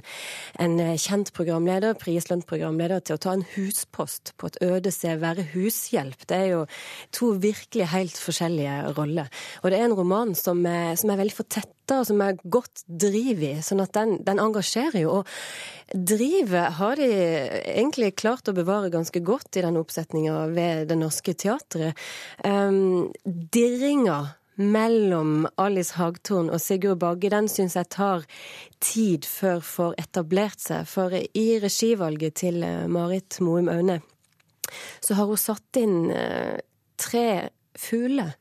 en 0.62 0.78
kjent 0.94 1.32
programleder, 1.36 1.98
prislønt 1.98 2.46
programleder, 2.50 3.02
til 3.02 3.18
å 3.18 3.22
ta 3.22 3.34
en 3.34 3.46
huspost 3.56 4.34
på 4.38 4.52
et 4.52 4.60
øde 4.66 4.94
sted, 4.94 5.18
være 5.24 5.48
hushjelp. 5.54 6.28
Det 6.30 6.38
er 6.38 6.48
jo 6.54 6.62
to 7.16 7.34
virkelig 7.42 7.90
helt 7.94 8.22
forskjellige 8.22 8.94
roller. 8.98 9.28
Og 9.64 9.70
det 9.70 9.80
er 9.80 9.88
en 9.88 9.98
roman 9.98 10.34
som 10.38 10.62
er, 10.68 10.94
som 11.00 11.10
er 11.10 11.22
veldig 11.24 11.38
fortetta, 11.42 11.79
og 11.98 12.08
som 12.08 12.22
er 12.24 12.38
godt 12.44 12.84
driv 12.86 13.42
i, 13.42 13.52
sånn 13.64 13.82
at 13.84 13.94
den, 13.96 14.18
den 14.26 14.40
engasjerer 14.42 15.02
jo. 15.02 15.20
Og 15.20 16.00
drivet 16.10 16.76
har 16.78 17.00
de 17.00 17.08
egentlig 17.74 18.12
klart 18.20 18.48
å 18.48 18.56
bevare 18.56 18.92
ganske 18.92 19.22
godt 19.24 19.58
i 19.58 19.64
den 19.66 19.80
oppsetninga 19.80 20.36
ved 20.54 20.90
Det 20.90 20.98
Norske 21.00 21.34
Teatret. 21.34 21.98
Um, 22.44 23.10
dirringa 23.24 24.20
mellom 24.60 25.46
Alice 25.56 25.96
Hagtorn 25.96 26.50
og 26.52 26.60
Sigurd 26.60 27.00
Bagge, 27.00 27.30
den 27.32 27.48
syns 27.48 27.78
jeg 27.78 27.88
tar 27.94 28.26
tid 28.84 29.24
før 29.28 29.62
får 29.64 29.96
etablert 30.02 30.60
seg. 30.60 30.88
For 30.90 31.14
i 31.16 31.46
regivalget 31.62 32.40
til 32.42 32.62
eh, 32.66 32.84
Marit 32.90 33.40
Moum 33.44 33.70
Aune 33.72 34.00
så 35.00 35.16
har 35.18 35.26
hun 35.26 35.40
satt 35.40 35.80
inn 35.80 36.12
uh, 36.14 36.54
tre 37.00 37.50
fugler. 37.80 38.34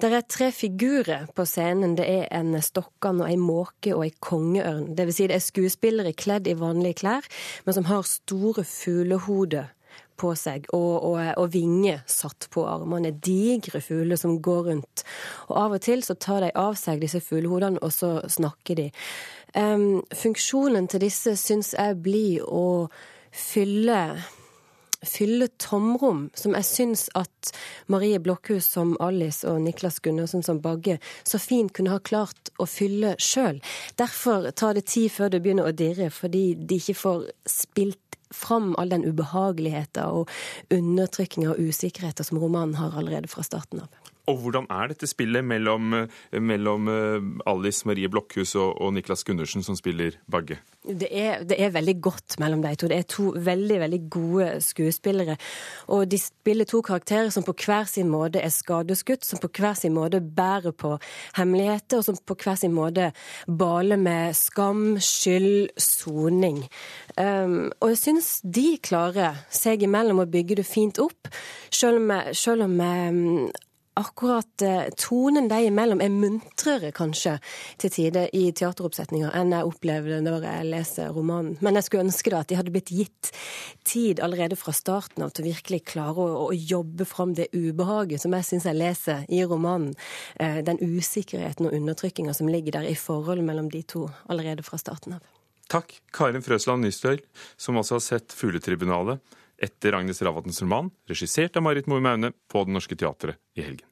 Det 0.00 0.10
er 0.10 0.26
tre 0.30 0.50
figurer 0.54 1.28
på 1.34 1.46
scenen. 1.48 1.96
Det 1.98 2.06
er 2.06 2.26
en 2.38 2.54
stokkan 2.62 3.22
og 3.24 3.30
ei 3.30 3.38
måke 3.40 3.94
og 3.96 4.06
ei 4.06 4.12
kongeørn. 4.24 4.92
Det 4.96 5.08
vil 5.08 5.16
si 5.16 5.28
det 5.30 5.38
er 5.38 5.46
skuespillere 5.46 6.14
kledd 6.16 6.48
i 6.50 6.58
vanlige 6.58 7.02
klær, 7.04 7.26
men 7.66 7.76
som 7.76 7.88
har 7.90 8.06
store 8.08 8.64
fuglehoder 8.68 9.72
på 10.20 10.30
seg, 10.38 10.68
og, 10.74 10.92
og, 11.08 11.18
og 11.40 11.48
vinger 11.54 12.04
satt 12.10 12.46
på 12.54 12.64
armene. 12.70 13.10
Digre 13.24 13.80
fugler 13.82 14.18
som 14.20 14.38
går 14.42 14.68
rundt. 14.70 15.02
Og 15.48 15.56
av 15.58 15.74
og 15.78 15.82
til 15.84 16.04
så 16.06 16.14
tar 16.14 16.44
de 16.44 16.52
av 16.58 16.78
seg 16.78 17.02
disse 17.02 17.22
fuglehodene, 17.24 17.82
og 17.82 17.92
så 17.94 18.16
snakker 18.30 18.78
de. 18.78 18.88
Um, 19.54 20.02
funksjonen 20.14 20.88
til 20.90 21.04
disse 21.06 21.36
syns 21.38 21.74
jeg 21.76 21.98
blir 22.02 22.46
å 22.46 22.88
fylle 23.34 24.00
fylle 25.08 25.48
tomrom, 25.62 26.28
som 26.34 26.54
jeg 26.58 26.68
syns 26.68 27.06
at 27.18 27.52
Marie 27.92 28.20
Blokhus 28.22 28.68
som 28.76 28.94
Alice 29.04 29.46
og 29.48 29.60
Niklas 29.64 30.00
Gundersen 30.04 30.44
som 30.46 30.62
Bagge 30.64 30.98
så 31.22 31.40
fint 31.42 31.74
kunne 31.76 31.94
ha 31.94 32.00
klart 32.02 32.52
å 32.58 32.66
fylle 32.70 33.14
sjøl. 33.22 33.60
Derfor 34.00 34.50
tar 34.52 34.78
det 34.78 34.86
tid 34.92 35.12
før 35.12 35.32
det 35.32 35.42
begynner 35.44 35.68
å 35.70 35.76
dirre, 35.76 36.10
fordi 36.14 36.54
de 36.54 36.80
ikke 36.80 36.98
får 36.98 37.28
spilt 37.50 38.00
fram 38.34 38.74
all 38.78 38.90
den 38.90 39.04
ubehageligheten 39.06 40.10
og 40.10 40.30
undertrykkinga 40.74 41.52
og 41.52 41.60
usikkerheten 41.70 42.26
som 42.26 42.40
romanen 42.42 42.74
har 42.80 42.96
allerede 42.98 43.30
fra 43.30 43.46
starten 43.46 43.84
av. 43.84 44.03
Og 44.30 44.38
hvordan 44.40 44.68
er 44.72 44.92
dette 44.92 45.08
spillet 45.10 45.44
mellom, 45.44 45.96
mellom 46.32 46.88
eh, 46.88 47.26
Alice 47.50 47.84
Marie 47.88 48.08
Blokhus 48.08 48.54
og, 48.56 48.80
og 48.80 48.94
Niklas 48.96 49.24
Gundersen, 49.24 49.62
som 49.62 49.76
spiller 49.76 50.16
Bagge? 50.30 50.60
Det 50.84 51.08
er, 51.10 51.42
det 51.44 51.56
er, 51.60 51.72
veldig 51.72 51.94
godt 52.04 52.36
mellom 52.40 52.62
de 52.64 52.74
to. 52.76 52.88
Det 52.88 52.96
er 52.98 53.06
to 53.08 53.30
veldig 53.36 53.78
veldig 53.80 54.00
gode 54.12 54.48
skuespillere. 54.64 55.36
Og 55.92 56.06
de 56.08 56.18
spiller 56.20 56.68
to 56.68 56.80
karakterer 56.84 57.30
som 57.32 57.44
på 57.44 57.54
hver 57.64 57.88
sin 57.88 58.08
måte 58.12 58.40
er 58.40 58.52
skadeskutt, 58.52 59.24
som 59.24 59.40
på 59.40 59.48
hver 59.48 59.76
sin 59.80 59.94
måte 59.96 60.20
bærer 60.20 60.72
på 60.76 60.94
hemmeligheter, 61.38 62.00
og 62.00 62.08
som 62.08 62.16
på 62.16 62.36
hver 62.36 62.60
sin 62.60 62.72
måte 62.76 63.10
baler 63.48 64.00
med 64.00 64.36
skam, 64.36 64.98
skyld, 65.00 65.72
soning. 65.80 66.64
Um, 67.16 67.72
og 67.80 67.94
jeg 67.94 68.00
syns 68.02 68.30
de 68.44 68.74
klarer 68.84 69.40
seg 69.52 69.84
imellom 69.84 70.20
å 70.24 70.28
bygge 70.28 70.60
det 70.60 70.68
fint 70.68 71.00
opp, 71.00 71.32
selv 71.72 72.02
om, 72.02 72.12
selv 72.36 72.68
om 72.68 72.80
um, 72.80 73.48
akkurat 73.94 74.62
eh, 74.62 74.88
tonen 74.98 75.48
de 75.48 75.60
imellom 75.68 76.00
er 76.02 76.12
muntrere, 76.12 76.90
kanskje, 76.94 77.36
til 77.80 77.92
tider 77.94 78.30
i 78.34 78.48
teateroppsetninger 78.56 79.34
enn 79.38 79.54
jeg 79.54 79.68
opplevde 79.68 80.20
når 80.24 80.46
jeg 80.48 80.68
leser 80.70 81.12
romanen. 81.14 81.58
Men 81.64 81.78
jeg 81.78 81.86
skulle 81.86 82.06
ønske 82.08 82.32
da 82.34 82.42
at 82.42 82.50
de 82.50 82.58
hadde 82.58 82.74
blitt 82.74 82.92
gitt 82.94 83.30
tid 83.86 84.22
allerede 84.24 84.58
fra 84.58 84.74
starten 84.74 85.26
av 85.26 85.34
til 85.34 85.46
å 85.46 85.50
virkelig 85.52 85.84
klare 85.92 86.26
å, 86.26 86.48
å 86.48 86.50
jobbe 86.54 87.06
fram 87.08 87.36
det 87.38 87.50
ubehaget 87.54 88.24
som 88.24 88.34
jeg 88.34 88.48
syns 88.50 88.68
jeg 88.70 88.80
leser 88.80 89.24
i 89.28 89.44
romanen. 89.46 89.94
Eh, 90.42 90.60
den 90.66 90.82
usikkerheten 90.82 91.70
og 91.70 91.78
undertrykkinga 91.78 92.34
som 92.36 92.50
ligger 92.50 92.80
der 92.80 92.90
i 92.90 92.98
forholdet 92.98 93.46
mellom 93.46 93.70
de 93.70 93.84
to 93.86 94.08
allerede 94.26 94.66
fra 94.66 94.80
starten 94.80 95.18
av. 95.18 95.32
Takk, 95.70 95.94
Karin 96.12 96.44
Frøsland 96.44 96.84
Nystøl, 96.84 97.22
som 97.56 97.78
også 97.80 97.96
har 97.96 98.04
sett 98.04 98.34
Fugletribunalet 98.36 99.22
etter 99.58 99.96
Agnes 99.98 100.22
Ravatns 100.22 100.62
roman, 100.62 100.90
regissert 101.10 101.56
av 101.56 101.66
Marit 101.66 101.88
Moe 101.90 102.02
Maune, 102.04 102.32
på 102.48 102.64
Det 102.64 102.74
Norske 102.74 102.98
Teatret 102.98 103.40
i 103.58 103.64
helgen. 103.66 103.88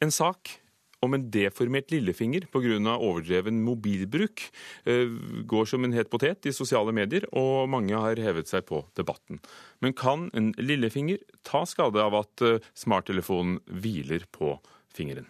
En 0.00 0.12
sak 0.12 0.58
om 1.00 1.14
en 1.14 1.28
deformert 1.30 1.90
lillefinger 1.90 2.46
pga. 2.52 2.96
overdreven 2.96 3.62
mobilbruk 3.64 4.42
eh, 4.84 5.08
går 5.44 5.64
som 5.64 5.84
en 5.84 5.92
het 5.92 6.10
potet 6.10 6.46
i 6.46 6.52
sosiale 6.52 6.92
medier, 6.92 7.26
og 7.32 7.68
mange 7.68 7.94
har 7.94 8.16
hevet 8.16 8.48
seg 8.48 8.66
på 8.66 8.84
debatten. 8.96 9.40
Men 9.80 9.92
kan 9.92 10.30
en 10.34 10.52
lillefinger 10.58 11.18
ta 11.42 11.64
skade 11.66 12.02
av 12.02 12.14
at 12.14 12.42
eh, 12.42 12.60
smarttelefonen 12.74 13.60
hviler 13.66 14.26
på 14.30 14.58
fingeren? 14.92 15.28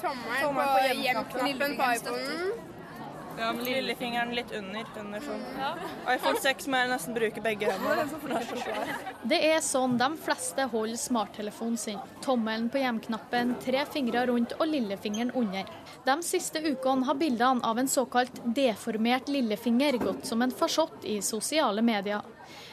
Tommelen 0.00 0.56
på 0.56 0.68
hjem-knappen 0.98 1.78
på 1.78 1.94
iPhonen. 1.94 2.69
Ja, 3.38 3.52
med 3.52 3.64
lillefingeren 3.64 4.34
litt 4.34 4.52
under. 4.56 4.84
under 5.00 5.20
sånn. 5.20 5.44
iPhone 6.14 6.40
6 6.40 6.66
må 6.68 6.80
jeg 6.80 6.90
nesten 6.90 7.16
bruke 7.16 7.42
begge 7.44 7.70
hendene. 7.70 8.06
Det 9.30 9.38
er 9.50 9.60
sånn 9.64 9.96
de 10.00 10.08
fleste 10.24 10.66
holder 10.72 11.00
smarttelefonen 11.00 11.78
sin. 11.80 12.00
Tommelen 12.24 12.68
på 12.72 12.82
hjem-knappen, 12.82 13.54
tre 13.64 13.84
fingre 13.92 14.26
rundt 14.30 14.56
og 14.58 14.66
lillefingeren 14.68 15.32
under. 15.36 15.70
De 16.04 16.16
siste 16.26 16.62
ukene 16.64 17.06
har 17.08 17.18
bildene 17.20 17.64
av 17.66 17.78
en 17.78 17.88
såkalt 17.88 18.42
deformert 18.56 19.28
lillefinger 19.28 20.00
gått 20.02 20.26
som 20.26 20.42
en 20.42 20.54
farsott 20.54 21.04
i 21.04 21.20
sosiale 21.24 21.82
medier. 21.84 22.24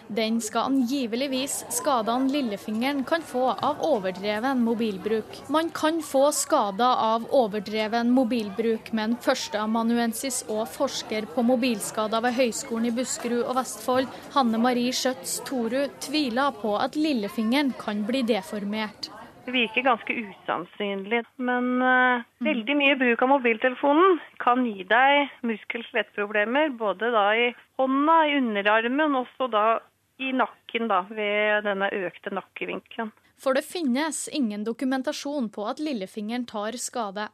Den 0.08 0.38
skal 0.42 0.70
angiveligvis 0.72 1.66
skadene 1.76 2.32
lillefingeren 2.32 3.04
kan 3.08 3.22
få 3.22 3.50
av 3.52 3.82
overdreven 3.84 4.62
mobilbruk. 4.64 5.42
Man 5.52 5.70
kan 5.76 6.00
få 6.02 6.30
skader 6.32 7.02
av 7.08 7.26
overdreven 7.36 8.14
mobilbruk, 8.16 8.94
men 8.96 9.18
førsteamanuensis 9.24 10.46
og 10.48 10.64
forsker 10.72 11.28
på 11.34 11.44
mobilskader 11.50 12.24
ved 12.24 12.38
Høgskolen 12.40 12.88
i 12.88 12.96
Buskerud 12.96 13.44
og 13.44 13.58
Vestfold, 13.60 14.08
Hanne 14.38 14.62
Marie 14.64 14.96
Skjøtz 14.96 15.42
Toru, 15.50 15.84
tviler 16.00 16.56
på 16.62 16.78
at 16.80 16.96
lillefingeren 16.96 17.76
kan 17.82 18.08
bli 18.08 18.24
deformert. 18.28 19.12
Det 19.48 19.54
virker 19.56 19.86
ganske 19.86 20.12
usannsynlig, 20.12 21.22
men 21.40 21.68
uh, 21.80 22.24
veldig 22.44 22.74
mye 22.76 22.96
bruk 23.00 23.22
av 23.24 23.30
mobiltelefonen 23.32 24.18
kan 24.44 24.66
gi 24.68 24.84
deg 24.88 25.30
muskel-skjelettproblemer, 25.48 26.74
både 26.80 27.14
da 27.16 27.28
i 27.32 27.46
hånda, 27.80 28.18
i 28.28 28.36
underarmen, 28.42 29.16
og 29.16 29.24
også 29.24 29.48
da 29.54 29.64
i 30.18 30.34
nakken 30.34 30.90
da, 30.92 31.04
ved 31.10 31.66
denne 31.68 31.90
økte 31.94 32.34
nakkevinkelen. 32.34 33.12
For 33.38 33.54
det 33.54 33.68
finnes 33.68 34.26
ingen 34.34 34.64
dokumentasjon 34.66 35.52
på 35.54 35.68
at 35.70 35.82
lillefingeren 35.84 36.48
tar 36.50 36.78
skade. 36.82 37.28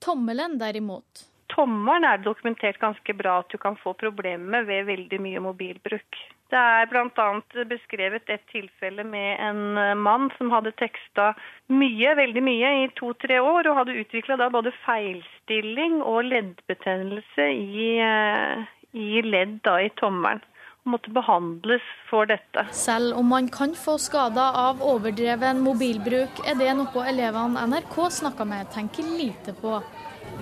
Tommelen 0.00 0.56
derimot. 0.60 1.26
Tommelen 1.52 2.06
er 2.08 2.22
dokumentert 2.24 2.78
ganske 2.80 3.14
bra 3.14 3.42
at 3.42 3.52
du 3.52 3.58
kan 3.60 3.76
få 3.76 3.92
problemer 4.00 4.64
ved 4.64 4.86
veldig 4.88 5.18
mye 5.20 5.42
mobilbruk. 5.44 6.20
Det 6.52 6.60
er 6.60 6.88
bl.a. 6.88 7.26
beskrevet 7.68 8.28
et 8.32 8.42
tilfelle 8.52 9.04
med 9.08 9.40
en 9.40 10.00
mann 10.00 10.28
som 10.36 10.50
hadde 10.52 10.74
teksta 10.80 11.30
mye, 11.72 12.12
veldig 12.16 12.42
mye 12.44 12.72
i 12.82 12.88
to-tre 12.96 13.38
år, 13.40 13.68
og 13.68 13.78
hadde 13.80 13.96
utvikla 14.02 14.50
både 14.52 14.72
feilstilling 14.84 16.00
og 16.00 16.28
leddbetennelse 16.28 17.48
i, 17.56 17.88
eh, 18.04 18.64
i 18.92 19.24
ledd 19.24 19.60
da, 19.64 19.78
i 19.80 19.92
tommelen 20.00 20.44
måtte 20.88 21.10
behandles 21.14 21.82
for 22.10 22.26
dette. 22.26 22.66
Selv 22.74 23.16
om 23.18 23.28
man 23.32 23.48
kan 23.48 23.74
få 23.78 23.98
skader 24.02 24.56
av 24.58 24.82
overdreven 24.82 25.60
mobilbruk, 25.62 26.42
er 26.46 26.58
det 26.58 26.72
noe 26.78 27.04
elevene 27.08 27.66
NRK 27.70 27.98
snakker 28.22 28.48
med 28.48 28.70
tenker 28.74 29.06
lite 29.18 29.54
på. 29.58 29.78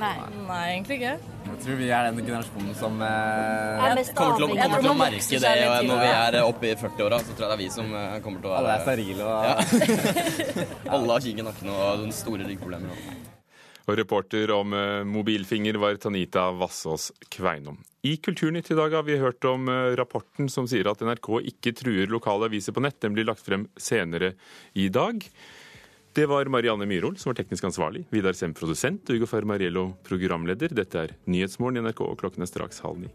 Nei. 0.01 0.15
Nei, 0.47 0.61
egentlig 0.75 1.01
ikke. 1.01 1.15
Jeg 1.51 1.59
tror 1.65 1.79
vi 1.81 1.89
er 1.93 2.07
den 2.07 2.21
generasjonen 2.25 2.77
som 2.79 3.01
eh, 3.05 3.81
kommer, 4.15 4.37
til 4.39 4.47
å, 4.47 4.51
kommer 4.55 4.85
til 4.85 4.93
å 4.93 4.95
merke 4.97 5.41
det 5.43 5.55
og 5.67 5.89
når 5.89 6.01
vi 6.05 6.13
er 6.13 6.39
oppe 6.45 6.71
i 6.71 6.77
40-åra. 6.79 7.19
Så 7.25 7.35
tror 7.35 7.47
jeg 7.47 7.51
det 7.51 7.57
er 7.57 7.63
vi 7.65 7.69
som 7.75 7.91
eh, 7.99 8.15
kommer 8.25 8.45
til 8.45 8.53
å 8.53 8.55
være 8.55 8.63
Alle 8.63 8.77
er 8.77 8.87
sterile 8.87 9.27
og 9.27 9.51
ja. 9.51 9.59
Alle 10.95 11.13
har 11.19 11.27
kikk 11.27 11.43
i 11.43 11.49
nakken 11.51 11.75
og 11.75 12.07
store 12.17 12.49
ryggproblemer. 12.49 13.30
Og 13.89 13.97
reporter 13.99 14.53
om 14.55 14.75
eh, 14.77 15.05
mobilfinger 15.09 15.79
var 15.81 15.97
Tanita 16.03 16.51
Vassås 16.57 17.11
Kveinom. 17.33 17.81
I 18.03 18.17
Kulturnytt 18.17 18.71
i 18.71 18.77
dag 18.79 18.95
har 18.97 19.03
vi 19.05 19.19
hørt 19.21 19.45
om 19.45 19.69
eh, 19.69 19.95
rapporten 19.99 20.49
som 20.53 20.69
sier 20.69 20.89
at 20.91 21.03
NRK 21.05 21.33
ikke 21.53 21.75
truer 21.77 22.13
lokale 22.13 22.49
aviser 22.49 22.77
på 22.77 22.85
nett. 22.85 23.01
Den 23.01 23.17
blir 23.17 23.29
lagt 23.29 23.45
frem 23.45 23.69
senere 23.77 24.35
i 24.73 24.89
dag. 24.93 25.25
Det 26.13 26.27
var 26.27 26.49
Marianne 26.51 26.89
Myhrol 26.91 27.19
som 27.19 27.31
var 27.31 27.39
teknisk 27.39 27.69
ansvarlig, 27.69 28.05
Vidar 28.11 28.35
Sem 28.35 28.55
produsent 28.57 29.11
Ugo 29.15 29.29
Fermariello 29.31 29.93
programleder. 30.07 30.73
Dette 30.75 31.05
er 31.05 31.15
Nyhetsmorgen 31.31 31.79
i 31.79 31.85
NRK, 31.87 32.03
og 32.09 32.19
klokken 32.23 32.43
er 32.43 32.51
straks 32.51 32.83
halv 32.83 33.05
ni. 33.05 33.13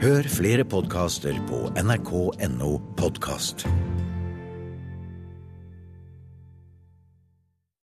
Hør 0.00 0.28
flere 0.32 0.64
podkaster 0.64 1.36
på 1.48 1.66
nrk.no 1.76 2.76
podkast. 2.96 3.66